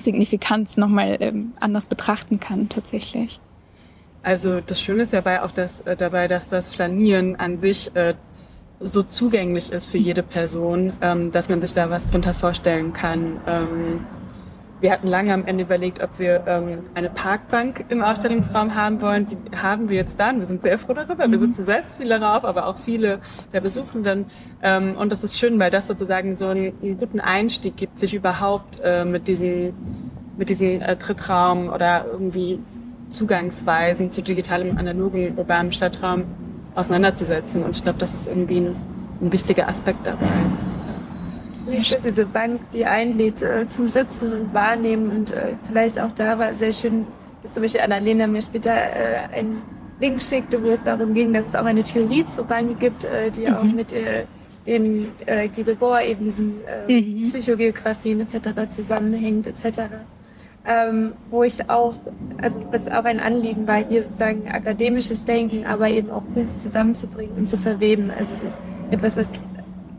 Signifikanz 0.00 0.76
nochmal 0.76 1.16
ähm, 1.20 1.52
anders 1.60 1.86
betrachten 1.86 2.40
kann 2.40 2.68
tatsächlich. 2.68 3.40
Also 4.22 4.60
das 4.60 4.80
Schöne 4.80 5.02
ist 5.02 5.12
ja 5.12 5.20
dabei 5.20 5.42
auch 5.42 5.52
dass, 5.52 5.80
äh, 5.82 5.96
dabei, 5.96 6.28
dass 6.28 6.48
das 6.48 6.68
Flanieren 6.68 7.36
an 7.36 7.58
sich 7.58 7.94
äh, 7.96 8.14
so 8.80 9.02
zugänglich 9.02 9.70
ist 9.72 9.86
für 9.86 9.98
jede 9.98 10.22
Person, 10.22 10.92
ähm, 11.00 11.30
dass 11.30 11.48
man 11.48 11.60
sich 11.60 11.72
da 11.72 11.90
was 11.90 12.06
drunter 12.06 12.34
vorstellen 12.34 12.92
kann. 12.92 13.40
Ähm, 13.46 14.06
wir 14.82 14.90
hatten 14.90 15.06
lange 15.06 15.32
am 15.32 15.46
Ende 15.46 15.62
überlegt, 15.62 16.02
ob 16.02 16.18
wir 16.18 16.42
ähm, 16.46 16.80
eine 16.94 17.08
Parkbank 17.08 17.84
im 17.88 18.02
Ausstellungsraum 18.02 18.74
haben 18.74 19.00
wollen. 19.00 19.26
Die 19.26 19.36
haben 19.56 19.88
wir 19.88 19.96
jetzt 19.96 20.18
dann. 20.18 20.38
Wir 20.38 20.44
sind 20.44 20.64
sehr 20.64 20.76
froh 20.76 20.92
darüber. 20.92 21.18
Wir 21.18 21.28
mhm. 21.28 21.38
sitzen 21.38 21.64
selbst 21.64 21.98
viel 21.98 22.08
darauf, 22.08 22.44
aber 22.44 22.66
auch 22.66 22.76
viele 22.76 23.20
der 23.52 23.60
Besuchenden. 23.60 24.26
Ähm, 24.60 24.96
und 24.96 25.12
das 25.12 25.22
ist 25.22 25.38
schön, 25.38 25.60
weil 25.60 25.70
das 25.70 25.86
sozusagen 25.86 26.34
so 26.34 26.48
einen, 26.48 26.72
einen 26.82 26.98
guten 26.98 27.20
Einstieg 27.20 27.76
gibt, 27.76 28.00
sich 28.00 28.12
überhaupt 28.12 28.80
äh, 28.82 29.04
mit 29.04 29.28
diesem, 29.28 29.72
mit 30.36 30.48
diesem 30.48 30.82
äh, 30.82 30.96
Trittraum 30.96 31.68
oder 31.68 32.04
irgendwie 32.10 32.58
Zugangsweisen 33.08 34.10
zu 34.10 34.20
digitalem, 34.20 34.78
analogen, 34.78 35.38
urbanen 35.38 35.70
Stadtraum 35.70 36.24
auseinanderzusetzen. 36.74 37.62
Und 37.62 37.76
ich 37.76 37.84
glaube, 37.84 38.00
das 38.00 38.14
ist 38.14 38.26
irgendwie 38.26 38.56
ein, 38.56 38.74
ein 39.20 39.32
wichtiger 39.32 39.68
Aspekt 39.68 40.04
dabei. 40.08 40.26
Finde 41.66 42.08
diese 42.08 42.26
Bank, 42.26 42.60
die 42.72 42.84
einlädt 42.84 43.42
äh, 43.42 43.66
zum 43.68 43.88
Sitzen 43.88 44.32
und 44.32 44.54
Wahrnehmen 44.54 45.10
und 45.10 45.30
äh, 45.30 45.54
vielleicht 45.66 45.98
auch 45.98 46.10
da 46.14 46.38
war 46.38 46.54
sehr 46.54 46.72
schön, 46.72 47.06
dass 47.42 47.52
zum 47.52 47.62
Beispiel 47.62 47.80
Annalena 47.80 48.26
mir 48.26 48.42
später 48.42 48.72
äh, 48.72 49.36
einen 49.36 49.62
Link 50.00 50.22
schickte, 50.22 50.62
wo 50.62 50.68
es 50.68 50.82
darum 50.82 51.14
ging, 51.14 51.32
dass 51.32 51.46
es 51.46 51.54
auch 51.54 51.64
eine 51.64 51.82
Theorie 51.82 52.24
zur 52.24 52.44
Bank 52.44 52.80
gibt, 52.80 53.04
äh, 53.04 53.30
die 53.30 53.46
mhm. 53.46 53.54
auch 53.54 53.62
mit 53.62 53.92
äh, 53.92 54.24
den 54.66 55.08
äh, 55.26 55.48
Gilbert 55.48 56.04
eben 56.04 56.24
diesen 56.24 56.54
äh, 56.88 57.00
mhm. 57.00 57.22
Psychogeografien 57.22 58.20
etc. 58.20 58.68
zusammenhängt 58.68 59.46
etc. 59.46 59.80
Ähm, 60.64 61.12
wo 61.30 61.42
ich 61.42 61.68
auch, 61.68 61.94
also 62.40 62.62
was 62.70 62.86
auch 62.88 63.04
ein 63.04 63.18
Anliegen 63.18 63.66
war, 63.66 63.84
hier 63.84 64.04
sozusagen 64.04 64.48
akademisches 64.48 65.24
Denken, 65.24 65.66
aber 65.66 65.88
eben 65.88 66.10
auch 66.10 66.22
Kunst 66.34 66.62
zusammenzubringen 66.62 67.36
und 67.36 67.46
zu 67.48 67.58
verweben. 67.58 68.12
Also 68.16 68.34
es 68.34 68.54
ist 68.54 68.60
etwas, 68.90 69.16
was 69.16 69.30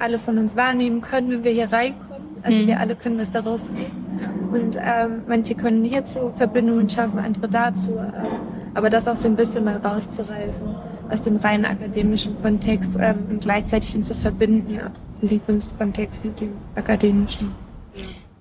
alle 0.03 0.19
von 0.19 0.37
uns 0.37 0.55
wahrnehmen 0.55 1.01
können, 1.01 1.31
wenn 1.31 1.43
wir 1.43 1.51
hier 1.51 1.71
reinkommen. 1.71 2.23
Also 2.43 2.59
mhm. 2.59 2.67
wir 2.67 2.79
alle 2.79 2.95
können 2.95 3.17
was 3.17 3.31
daraus 3.31 3.63
ziehen. 3.71 4.03
Und 4.51 4.75
ähm, 4.75 5.23
manche 5.27 5.55
können 5.55 5.83
hierzu 5.83 6.31
Verbindungen 6.35 6.89
schaffen, 6.89 7.19
andere 7.19 7.47
dazu. 7.47 7.91
Ähm, 7.91 8.25
aber 8.73 8.89
das 8.89 9.07
auch 9.07 9.15
so 9.15 9.27
ein 9.27 9.35
bisschen 9.35 9.63
mal 9.63 9.77
rauszureißen 9.77 10.67
aus 11.09 11.21
dem 11.21 11.37
rein 11.37 11.65
akademischen 11.65 12.39
Kontext 12.41 12.97
ähm, 12.99 13.19
und 13.29 13.41
gleichzeitig 13.41 13.95
ihn 13.95 14.03
zu 14.03 14.13
verbinden, 14.13 14.79
diesen 15.21 15.43
Kunstkontext 15.45 16.25
mit 16.25 16.41
dem 16.41 16.53
akademischen. 16.75 17.51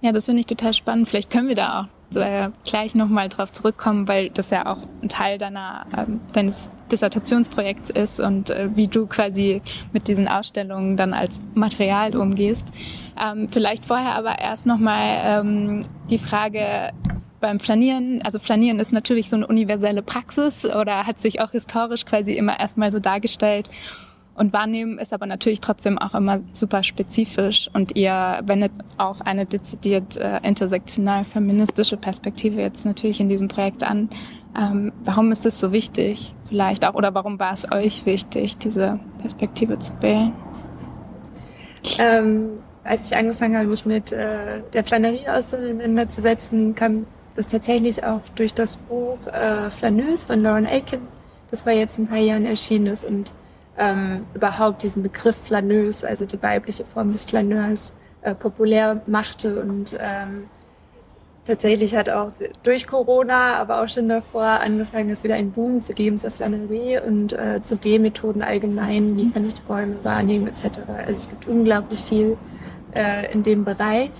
Ja, 0.00 0.10
das 0.10 0.24
finde 0.24 0.40
ich 0.40 0.46
total 0.46 0.74
spannend. 0.74 1.08
Vielleicht 1.08 1.30
können 1.30 1.48
wir 1.48 1.54
da 1.54 1.82
auch 1.82 2.01
äh, 2.16 2.50
gleich 2.64 2.94
nochmal 2.94 3.28
drauf 3.28 3.52
zurückkommen, 3.52 4.08
weil 4.08 4.30
das 4.30 4.50
ja 4.50 4.66
auch 4.66 4.78
ein 5.02 5.08
Teil 5.08 5.38
deiner, 5.38 5.86
ähm, 5.96 6.20
deines 6.32 6.70
Dissertationsprojekts 6.90 7.90
ist 7.90 8.20
und 8.20 8.50
äh, 8.50 8.68
wie 8.74 8.88
du 8.88 9.06
quasi 9.06 9.62
mit 9.92 10.08
diesen 10.08 10.28
Ausstellungen 10.28 10.96
dann 10.96 11.14
als 11.14 11.40
Material 11.54 12.16
umgehst. 12.16 12.68
Ähm, 13.20 13.48
vielleicht 13.48 13.84
vorher 13.84 14.14
aber 14.14 14.38
erst 14.38 14.66
nochmal 14.66 15.20
ähm, 15.24 15.80
die 16.10 16.18
Frage, 16.18 16.92
beim 17.42 17.60
Flanieren, 17.60 18.22
also 18.22 18.38
Flanieren 18.38 18.78
ist 18.78 18.92
natürlich 18.92 19.28
so 19.28 19.36
eine 19.36 19.46
universelle 19.46 20.00
Praxis 20.00 20.64
oder 20.64 21.06
hat 21.06 21.18
sich 21.18 21.40
auch 21.40 21.50
historisch 21.50 22.06
quasi 22.06 22.32
immer 22.32 22.58
erstmal 22.58 22.90
so 22.90 23.00
dargestellt. 23.00 23.68
Und 24.34 24.52
Wahrnehmen 24.54 24.98
ist 24.98 25.12
aber 25.12 25.26
natürlich 25.26 25.60
trotzdem 25.60 25.98
auch 25.98 26.14
immer 26.14 26.40
super 26.54 26.82
spezifisch 26.82 27.68
und 27.74 27.96
ihr 27.96 28.40
wendet 28.44 28.72
auch 28.96 29.20
eine 29.20 29.44
dezidiert 29.44 30.16
äh, 30.16 30.38
intersektional 30.42 31.24
feministische 31.24 31.98
Perspektive 31.98 32.62
jetzt 32.62 32.86
natürlich 32.86 33.20
in 33.20 33.28
diesem 33.28 33.48
Projekt 33.48 33.82
an. 33.82 34.08
Ähm, 34.58 34.92
warum 35.04 35.32
ist 35.32 35.44
es 35.44 35.60
so 35.60 35.72
wichtig 35.72 36.34
vielleicht 36.44 36.86
auch 36.86 36.94
oder 36.94 37.14
warum 37.14 37.38
war 37.38 37.52
es 37.52 37.70
euch 37.70 38.06
wichtig, 38.06 38.56
diese 38.56 38.98
Perspektive 39.18 39.78
zu 39.78 39.92
wählen? 40.00 40.32
Ähm, 41.98 42.50
als 42.84 43.10
ich 43.10 43.16
angefangen 43.16 43.56
habe, 43.56 43.66
mich 43.66 43.84
mit 43.84 44.12
äh, 44.12 44.62
der 44.72 44.84
Flanerie 44.84 45.28
auseinanderzusetzen, 45.28 46.74
kam 46.74 47.06
das 47.34 47.48
tatsächlich 47.48 48.02
auch 48.04 48.20
durch 48.34 48.54
das 48.54 48.76
Buch 48.76 49.18
äh, 49.26 49.70
Flaneuse 49.70 50.26
von 50.26 50.42
Lauren 50.42 50.66
Aiken, 50.66 51.00
das 51.50 51.66
war 51.66 51.72
jetzt 51.72 51.98
ein 51.98 52.06
paar 52.06 52.18
Jahren 52.18 52.46
erschienen 52.46 52.86
ist 52.86 53.04
und 53.04 53.34
ähm, 53.78 54.26
überhaupt 54.34 54.82
diesen 54.82 55.02
Begriff 55.02 55.36
Flaneuse, 55.36 56.06
also 56.06 56.26
die 56.26 56.42
weibliche 56.42 56.84
Form 56.84 57.12
des 57.12 57.24
Flaneurs, 57.24 57.92
äh, 58.22 58.34
populär 58.34 59.02
machte 59.06 59.60
und 59.60 59.96
ähm, 60.00 60.44
tatsächlich 61.44 61.96
hat 61.96 62.08
auch 62.08 62.30
durch 62.62 62.86
Corona, 62.86 63.56
aber 63.56 63.82
auch 63.82 63.88
schon 63.88 64.08
davor 64.08 64.44
angefangen, 64.44 65.10
es 65.10 65.24
wieder 65.24 65.34
einen 65.34 65.52
Boom 65.52 65.80
zu 65.80 65.92
geben 65.92 66.18
zur 66.18 66.30
Flanerie 66.30 67.00
und 67.00 67.32
äh, 67.32 67.60
zu 67.62 67.76
G-Methoden 67.76 68.42
allgemein, 68.42 69.16
wie 69.16 69.30
kann 69.30 69.46
ich 69.46 69.54
die 69.54 69.62
Räume 69.68 69.96
wahrnehmen 70.04 70.46
etc. 70.46 70.80
Also 70.88 71.10
es 71.10 71.28
gibt 71.28 71.48
unglaublich 71.48 72.00
viel 72.00 72.36
äh, 72.94 73.32
in 73.32 73.42
dem 73.42 73.64
Bereich. 73.64 74.10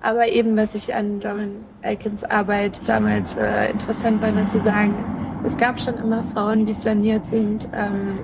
Aber 0.00 0.26
eben, 0.28 0.56
was 0.56 0.74
ich 0.74 0.94
an 0.94 1.20
Dorin 1.20 1.64
Elkins 1.80 2.24
Arbeit 2.24 2.80
damals 2.88 3.36
äh, 3.36 3.70
interessant 3.70 4.20
war, 4.20 4.46
zu 4.46 4.60
sagen, 4.60 4.94
es 5.44 5.56
gab 5.56 5.80
schon 5.80 5.96
immer 5.96 6.24
Frauen, 6.24 6.66
die 6.66 6.74
flaniert 6.74 7.24
sind. 7.24 7.68
Ähm, 7.72 8.18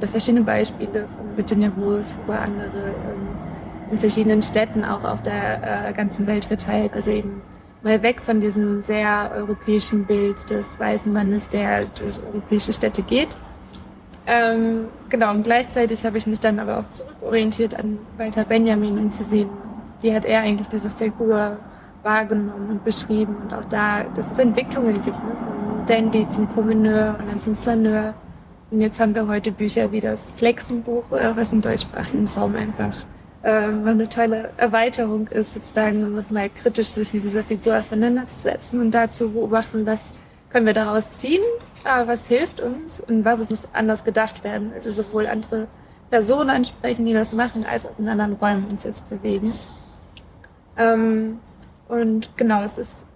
da 0.00 0.06
verschiedene 0.06 0.44
Beispiele 0.44 1.06
von 1.16 1.36
Virginia 1.36 1.70
Woolf 1.76 2.14
über 2.24 2.40
andere 2.40 2.88
ähm, 2.88 3.28
in 3.90 3.98
verschiedenen 3.98 4.42
Städten 4.42 4.84
auch 4.84 5.04
auf 5.04 5.22
der 5.22 5.88
äh, 5.88 5.92
ganzen 5.92 6.26
Welt 6.26 6.44
verteilt. 6.44 6.92
Also 6.94 7.10
eben 7.10 7.42
mal 7.82 8.02
weg 8.02 8.20
von 8.20 8.40
diesem 8.40 8.82
sehr 8.82 9.30
europäischen 9.34 10.04
Bild 10.04 10.50
des 10.50 10.78
weißen 10.78 11.12
Mannes, 11.12 11.48
der 11.48 11.84
durch 11.86 12.18
europäische 12.32 12.72
Städte 12.72 13.02
geht. 13.02 13.36
Ähm, 14.26 14.88
genau, 15.08 15.30
und 15.30 15.44
gleichzeitig 15.44 16.04
habe 16.04 16.18
ich 16.18 16.26
mich 16.26 16.40
dann 16.40 16.58
aber 16.58 16.80
auch 16.80 16.90
zurückorientiert 16.90 17.74
an 17.78 17.98
Walter 18.18 18.44
Benjamin, 18.44 18.98
um 18.98 19.10
zu 19.10 19.24
sehen, 19.24 19.48
wie 20.02 20.14
hat 20.14 20.26
er 20.26 20.42
eigentlich 20.42 20.68
diese 20.68 20.90
Figur 20.90 21.56
wahrgenommen 22.02 22.70
und 22.70 22.84
beschrieben. 22.84 23.36
Und 23.42 23.54
auch 23.54 23.64
da, 23.70 24.04
dass 24.14 24.32
es 24.32 24.38
Entwicklungen 24.38 25.02
gibt, 25.02 25.16
ne? 25.24 25.36
vom 25.38 25.86
Dandy 25.86 26.28
zum 26.28 26.46
Promeneur 26.46 27.16
und 27.18 27.30
dann 27.30 27.38
zum 27.38 27.56
Flaneur. 27.56 28.14
Und 28.70 28.80
jetzt 28.82 29.00
haben 29.00 29.14
wir 29.14 29.26
heute 29.26 29.50
Bücher 29.50 29.92
wie 29.92 30.00
das 30.00 30.32
Flexenbuch, 30.32 31.04
was 31.10 31.52
im 31.52 31.62
deutschsprachigen 31.62 32.28
Raum 32.28 32.54
einfach 32.54 32.92
äh, 33.42 33.50
eine 33.50 34.08
tolle 34.08 34.50
Erweiterung 34.56 35.28
ist, 35.28 35.54
sozusagen 35.54 36.22
mal 36.30 36.50
kritisch 36.50 36.88
sich 36.88 37.14
mit 37.14 37.24
dieser 37.24 37.42
Figur 37.42 37.78
auseinanderzusetzen 37.78 38.80
und 38.80 38.90
dazu 38.90 39.30
beobachten, 39.30 39.86
was 39.86 40.12
können 40.50 40.66
wir 40.66 40.74
daraus 40.74 41.10
ziehen, 41.12 41.42
äh, 41.84 42.06
was 42.06 42.26
hilft 42.26 42.60
uns 42.60 43.00
und 43.00 43.24
was 43.24 43.48
muss 43.48 43.68
anders 43.72 44.04
gedacht 44.04 44.44
werden. 44.44 44.72
Also 44.74 44.90
sowohl 44.90 45.26
andere 45.26 45.66
Personen 46.10 46.50
ansprechen, 46.50 47.06
die 47.06 47.12
das 47.12 47.32
machen, 47.32 47.64
als 47.64 47.86
auch 47.86 47.98
in 47.98 48.08
anderen 48.08 48.34
Räumen 48.34 48.66
uns 48.68 48.84
jetzt 48.84 49.08
bewegen. 49.08 49.52
Ähm, 50.76 51.38
und 51.88 52.36
genau, 52.36 52.62
es 52.62 52.76
ist, 52.76 53.06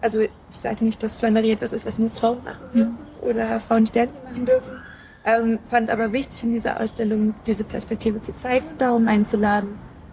also 0.00 0.20
ich 0.20 0.30
sage 0.50 0.84
nicht, 0.84 1.02
dass 1.02 1.16
Flannerie 1.16 1.52
etwas 1.52 1.72
ist, 1.72 1.86
was 1.86 1.98
nur 1.98 2.08
Frauen 2.08 2.38
machen 2.44 2.66
dürfen 2.74 2.98
oder 3.22 3.60
Frauen 3.60 3.86
Sternchen 3.86 4.22
machen 4.24 4.46
dürfen. 4.46 4.82
Ähm, 5.24 5.58
fand 5.66 5.90
aber 5.90 6.12
wichtig 6.12 6.42
in 6.44 6.54
dieser 6.54 6.80
Ausstellung, 6.80 7.34
diese 7.46 7.64
Perspektive 7.64 8.20
zu 8.20 8.34
zeigen 8.34 8.66
und 8.68 8.80
darum 8.80 9.08
einzuladen, 9.08 9.70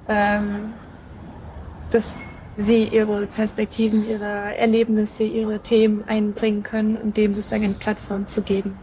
ähm, 0.09 0.73
dass 1.91 2.13
sie 2.57 2.85
ihre 2.85 3.25
Perspektiven, 3.27 4.07
ihre 4.07 4.57
Erlebnisse, 4.57 5.23
ihre 5.23 5.59
Themen 5.59 6.03
einbringen 6.07 6.63
können 6.63 6.97
und 6.97 7.17
dem 7.17 7.33
sozusagen 7.33 7.65
eine 7.65 7.73
Plattform 7.75 8.27
zu 8.27 8.41
geben. 8.41 8.77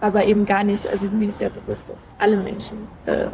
Aber 0.00 0.26
eben 0.26 0.44
gar 0.44 0.62
nicht, 0.62 0.86
also 0.86 1.08
mir 1.08 1.30
ist 1.30 1.40
ja 1.40 1.48
bewusst, 1.48 1.88
dass 1.88 1.96
alle 2.18 2.36
Menschen 2.36 2.86
äh, 3.06 3.28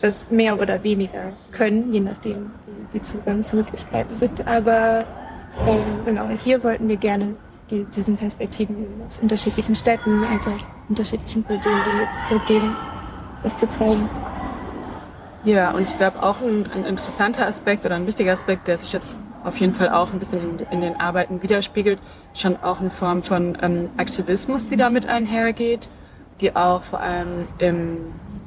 das 0.00 0.30
mehr 0.30 0.60
oder 0.60 0.82
weniger 0.84 1.32
können, 1.50 1.92
je 1.92 2.00
nachdem, 2.00 2.52
wie 2.66 2.98
die 2.98 3.02
Zugangsmöglichkeiten 3.02 4.16
sind. 4.16 4.46
Aber 4.46 5.04
ähm, 5.66 6.04
genau, 6.04 6.28
hier 6.28 6.62
wollten 6.62 6.88
wir 6.88 6.96
gerne 6.96 7.36
die, 7.70 7.84
diesen 7.84 8.16
Perspektiven 8.16 8.86
aus 9.06 9.18
unterschiedlichen 9.18 9.74
Städten, 9.74 10.24
also 10.32 10.50
unterschiedlichen 10.88 11.42
Personen 11.42 11.80
die 12.30 12.52
geben, 12.52 12.76
das 13.42 13.56
zu 13.56 13.68
zeigen. 13.68 14.08
Ja, 15.44 15.70
und 15.70 15.82
ich 15.82 15.96
glaube 15.96 16.22
auch 16.22 16.40
ein, 16.40 16.68
ein, 16.72 16.84
interessanter 16.84 17.46
Aspekt 17.46 17.86
oder 17.86 17.94
ein 17.94 18.06
wichtiger 18.06 18.32
Aspekt, 18.32 18.66
der 18.66 18.76
sich 18.76 18.92
jetzt 18.92 19.16
auf 19.44 19.56
jeden 19.58 19.74
Fall 19.74 19.90
auch 19.90 20.12
ein 20.12 20.18
bisschen 20.18 20.58
in, 20.58 20.66
in 20.72 20.80
den 20.80 20.96
Arbeiten 20.96 21.40
widerspiegelt, 21.40 22.00
schon 22.34 22.56
auch 22.56 22.80
eine 22.80 22.90
Form 22.90 23.22
von 23.22 23.56
ähm, 23.62 23.88
Aktivismus, 23.96 24.68
die 24.68 24.76
damit 24.76 25.06
einhergeht, 25.06 25.88
die 26.40 26.56
auch 26.56 26.82
vor 26.82 27.00
allem 27.00 27.46
im, 27.58 27.98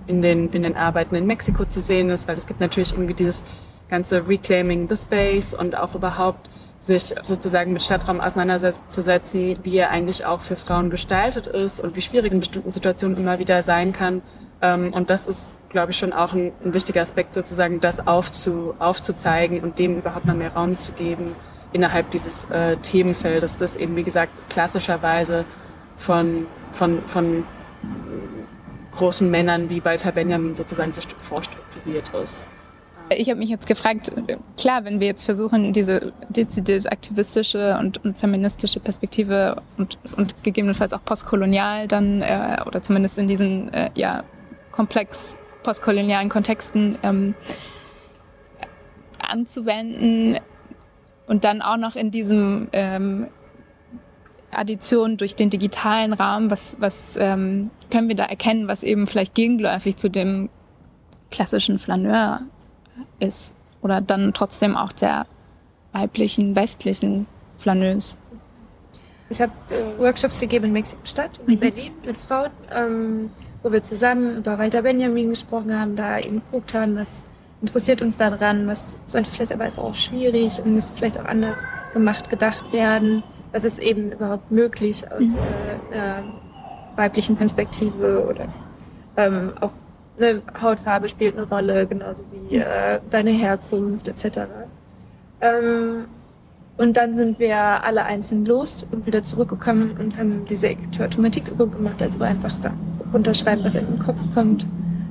in, 0.07 0.21
den, 0.21 0.49
in 0.51 0.63
den 0.63 0.75
Arbeiten 0.75 1.15
in 1.15 1.25
Mexiko 1.25 1.63
zu 1.63 1.79
sehen 1.79 2.09
ist, 2.09 2.27
weil 2.27 2.37
es 2.37 2.45
gibt 2.45 2.59
natürlich 2.59 2.91
irgendwie 2.91 3.13
dieses 3.13 3.45
ganze 3.89 4.27
Reclaiming 4.27 4.89
the 4.89 4.97
Space 4.97 5.53
und 5.53 5.77
auch 5.77 5.95
überhaupt 5.95 6.49
sich 6.79 7.13
sozusagen 7.23 7.73
mit 7.73 7.83
Stadtraum 7.83 8.21
auseinanderzusetzen, 8.21 9.59
wie 9.63 9.77
er 9.77 9.89
eigentlich 9.89 10.25
auch 10.25 10.41
für 10.41 10.55
Frauen 10.55 10.89
gestaltet 10.89 11.47
ist 11.47 11.81
und 11.81 11.95
wie 11.95 12.01
schwierig 12.01 12.31
in 12.31 12.39
bestimmten 12.39 12.71
Situationen 12.71 13.17
immer 13.17 13.39
wieder 13.39 13.63
sein 13.63 13.93
kann. 13.93 14.21
Ähm, 14.61 14.93
und 14.93 15.09
das 15.09 15.27
ist 15.27 15.49
glaube 15.69 15.91
ich, 15.91 15.97
schon 15.97 16.13
auch 16.13 16.33
ein, 16.33 16.51
ein, 16.63 16.73
wichtiger 16.73 17.01
Aspekt, 17.01 17.33
sozusagen 17.33 17.79
das 17.79 18.05
aufzu, 18.05 18.73
aufzuzeigen 18.79 19.61
und 19.61 19.79
dem 19.79 19.97
überhaupt 19.97 20.25
mal 20.25 20.35
mehr 20.35 20.53
Raum 20.53 20.77
zu 20.77 20.91
geben 20.93 21.35
innerhalb 21.71 22.09
dieses 22.11 22.45
äh, 22.45 22.77
Themenfeldes, 22.77 23.57
das 23.57 23.75
eben, 23.75 23.95
wie 23.95 24.03
gesagt, 24.03 24.31
klassischerweise 24.49 25.45
von, 25.97 26.47
von, 26.73 27.03
von 27.05 27.45
großen 28.95 29.29
Männern 29.29 29.69
wie 29.69 29.85
Walter 29.85 30.11
Benjamin 30.11 30.55
sozusagen 30.55 30.91
so 30.91 31.01
vorstrukturiert 31.17 32.11
ist. 32.15 32.43
Ich 33.17 33.29
habe 33.29 33.39
mich 33.39 33.49
jetzt 33.49 33.65
gefragt, 33.65 34.11
klar, 34.57 34.85
wenn 34.85 34.99
wir 34.99 35.07
jetzt 35.07 35.25
versuchen, 35.25 35.73
diese 35.73 36.13
dezidiert 36.29 36.91
aktivistische 36.91 37.77
und, 37.79 38.03
und 38.03 38.17
feministische 38.17 38.79
Perspektive 38.79 39.61
und, 39.77 39.97
und 40.15 40.43
gegebenenfalls 40.43 40.93
auch 40.93 41.03
postkolonial 41.03 41.87
dann, 41.87 42.21
äh, 42.21 42.57
oder 42.65 42.81
zumindest 42.81 43.17
in 43.17 43.27
diesen 43.27 43.73
äh, 43.73 43.89
ja, 43.95 44.23
komplex 44.71 45.35
postkolonialen 45.63 46.29
Kontexten 46.29 46.97
ähm, 47.03 47.35
anzuwenden 49.19 50.39
und 51.27 51.43
dann 51.43 51.61
auch 51.61 51.77
noch 51.77 51.95
in 51.95 52.11
diesem 52.11 52.69
ähm, 52.73 53.27
Addition 54.51 55.17
durch 55.17 55.35
den 55.35 55.49
digitalen 55.49 56.13
Raum, 56.13 56.49
was, 56.49 56.77
was 56.79 57.17
ähm, 57.19 57.71
können 57.91 58.07
wir 58.07 58.15
da 58.15 58.25
erkennen, 58.25 58.67
was 58.67 58.83
eben 58.83 59.07
vielleicht 59.07 59.35
gegenläufig 59.35 59.97
zu 59.97 60.09
dem 60.09 60.49
klassischen 61.29 61.77
Flaneur 61.77 62.41
ist 63.19 63.53
oder 63.81 64.01
dann 64.01 64.33
trotzdem 64.33 64.75
auch 64.75 64.91
der 64.91 65.25
weiblichen, 65.93 66.55
westlichen 66.55 67.27
Flaneuse. 67.57 68.15
Ich 69.29 69.39
habe 69.41 69.51
äh, 69.69 69.99
Workshops 69.99 70.39
gegeben 70.39 70.65
in 70.65 70.73
Mexiko-Stadt 70.73 71.39
und 71.39 71.49
in 71.49 71.55
mhm. 71.55 71.59
Berlin 71.59 71.91
mit 72.05 72.17
Frauen, 72.17 72.51
ähm, 72.75 73.29
wo 73.61 73.71
wir 73.71 73.83
zusammen 73.83 74.37
über 74.37 74.57
Walter 74.57 74.81
Benjamin 74.81 75.29
gesprochen 75.29 75.77
haben, 75.77 75.95
da 75.95 76.19
eben 76.19 76.41
geguckt 76.45 76.73
haben, 76.73 76.95
was 76.95 77.25
interessiert 77.61 78.01
uns 78.01 78.17
daran, 78.17 78.67
was 78.67 78.95
sollte 79.05 79.29
vielleicht 79.29 79.51
aber 79.51 79.67
ist 79.67 79.77
auch 79.77 79.93
schwierig 79.93 80.59
und 80.63 80.73
müsste 80.73 80.93
vielleicht 80.93 81.19
auch 81.19 81.25
anders 81.25 81.59
gemacht, 81.93 82.29
gedacht 82.29 82.71
werden, 82.71 83.23
was 83.51 83.63
ist 83.63 83.79
eben 83.79 84.11
überhaupt 84.11 84.49
möglich 84.51 85.03
aus 85.11 85.19
mhm. 85.19 85.37
äh, 85.91 85.95
einer 85.95 86.23
weiblichen 86.95 87.35
Perspektive 87.35 88.27
oder 88.27 88.47
ähm, 89.17 89.53
auch 89.59 89.71
eine 90.21 90.41
Hautfarbe 90.61 91.09
spielt 91.09 91.37
eine 91.37 91.47
Rolle, 91.47 91.87
genauso 91.87 92.23
wie 92.31 92.57
äh, 92.57 92.99
deine 93.09 93.31
Herkunft 93.31 94.07
etc. 94.07 94.39
Ähm, 95.41 96.05
und 96.77 96.95
dann 96.95 97.13
sind 97.13 97.39
wir 97.39 97.57
alle 97.57 98.05
einzeln 98.05 98.45
los 98.45 98.87
und 98.89 99.05
wieder 99.05 99.21
zurückgekommen 99.21 99.97
und 99.99 100.17
haben 100.17 100.45
diese 100.45 100.75
Automatikübung 100.99 101.71
gemacht, 101.71 102.01
also 102.01 102.23
einfach 102.23 102.51
da 102.61 102.73
runterschreiben, 103.13 103.65
was 103.65 103.75
in 103.75 103.85
den 103.85 103.99
Kopf 103.99 104.19
kommt. 104.33 104.65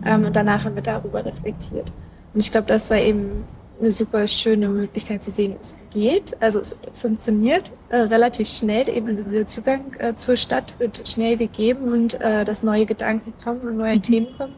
Ähm, 0.06 0.24
und 0.24 0.34
danach 0.34 0.64
haben 0.64 0.74
wir 0.74 0.82
darüber 0.82 1.24
reflektiert. 1.24 1.92
Und 2.32 2.40
ich 2.40 2.50
glaube, 2.50 2.66
das 2.68 2.90
war 2.90 2.98
eben 2.98 3.44
eine 3.80 3.92
super 3.92 4.26
schöne 4.26 4.68
Möglichkeit 4.68 5.22
zu 5.22 5.30
sehen, 5.30 5.56
es 5.60 5.76
geht. 5.90 6.36
Also 6.40 6.60
es 6.60 6.74
funktioniert 6.94 7.70
äh, 7.90 7.98
relativ 7.98 8.48
schnell. 8.48 8.88
Eben 8.88 9.24
dieser 9.24 9.46
Zugang 9.46 9.94
äh, 9.98 10.14
zur 10.14 10.36
Stadt 10.36 10.74
wird 10.78 11.06
schnell 11.06 11.36
gegeben 11.36 11.92
und 11.92 12.14
äh, 12.14 12.44
dass 12.44 12.62
neue 12.62 12.86
Gedanken 12.86 13.32
kommen 13.42 13.60
und 13.60 13.76
neue 13.76 13.96
mhm. 13.96 14.02
Themen 14.02 14.28
kommen. 14.36 14.54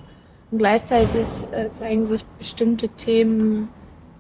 Und 0.51 0.59
gleichzeitig 0.59 1.27
äh, 1.53 1.71
zeigen 1.71 2.07
sich 2.07 2.25
bestimmte 2.25 2.89
Themen, 2.89 3.69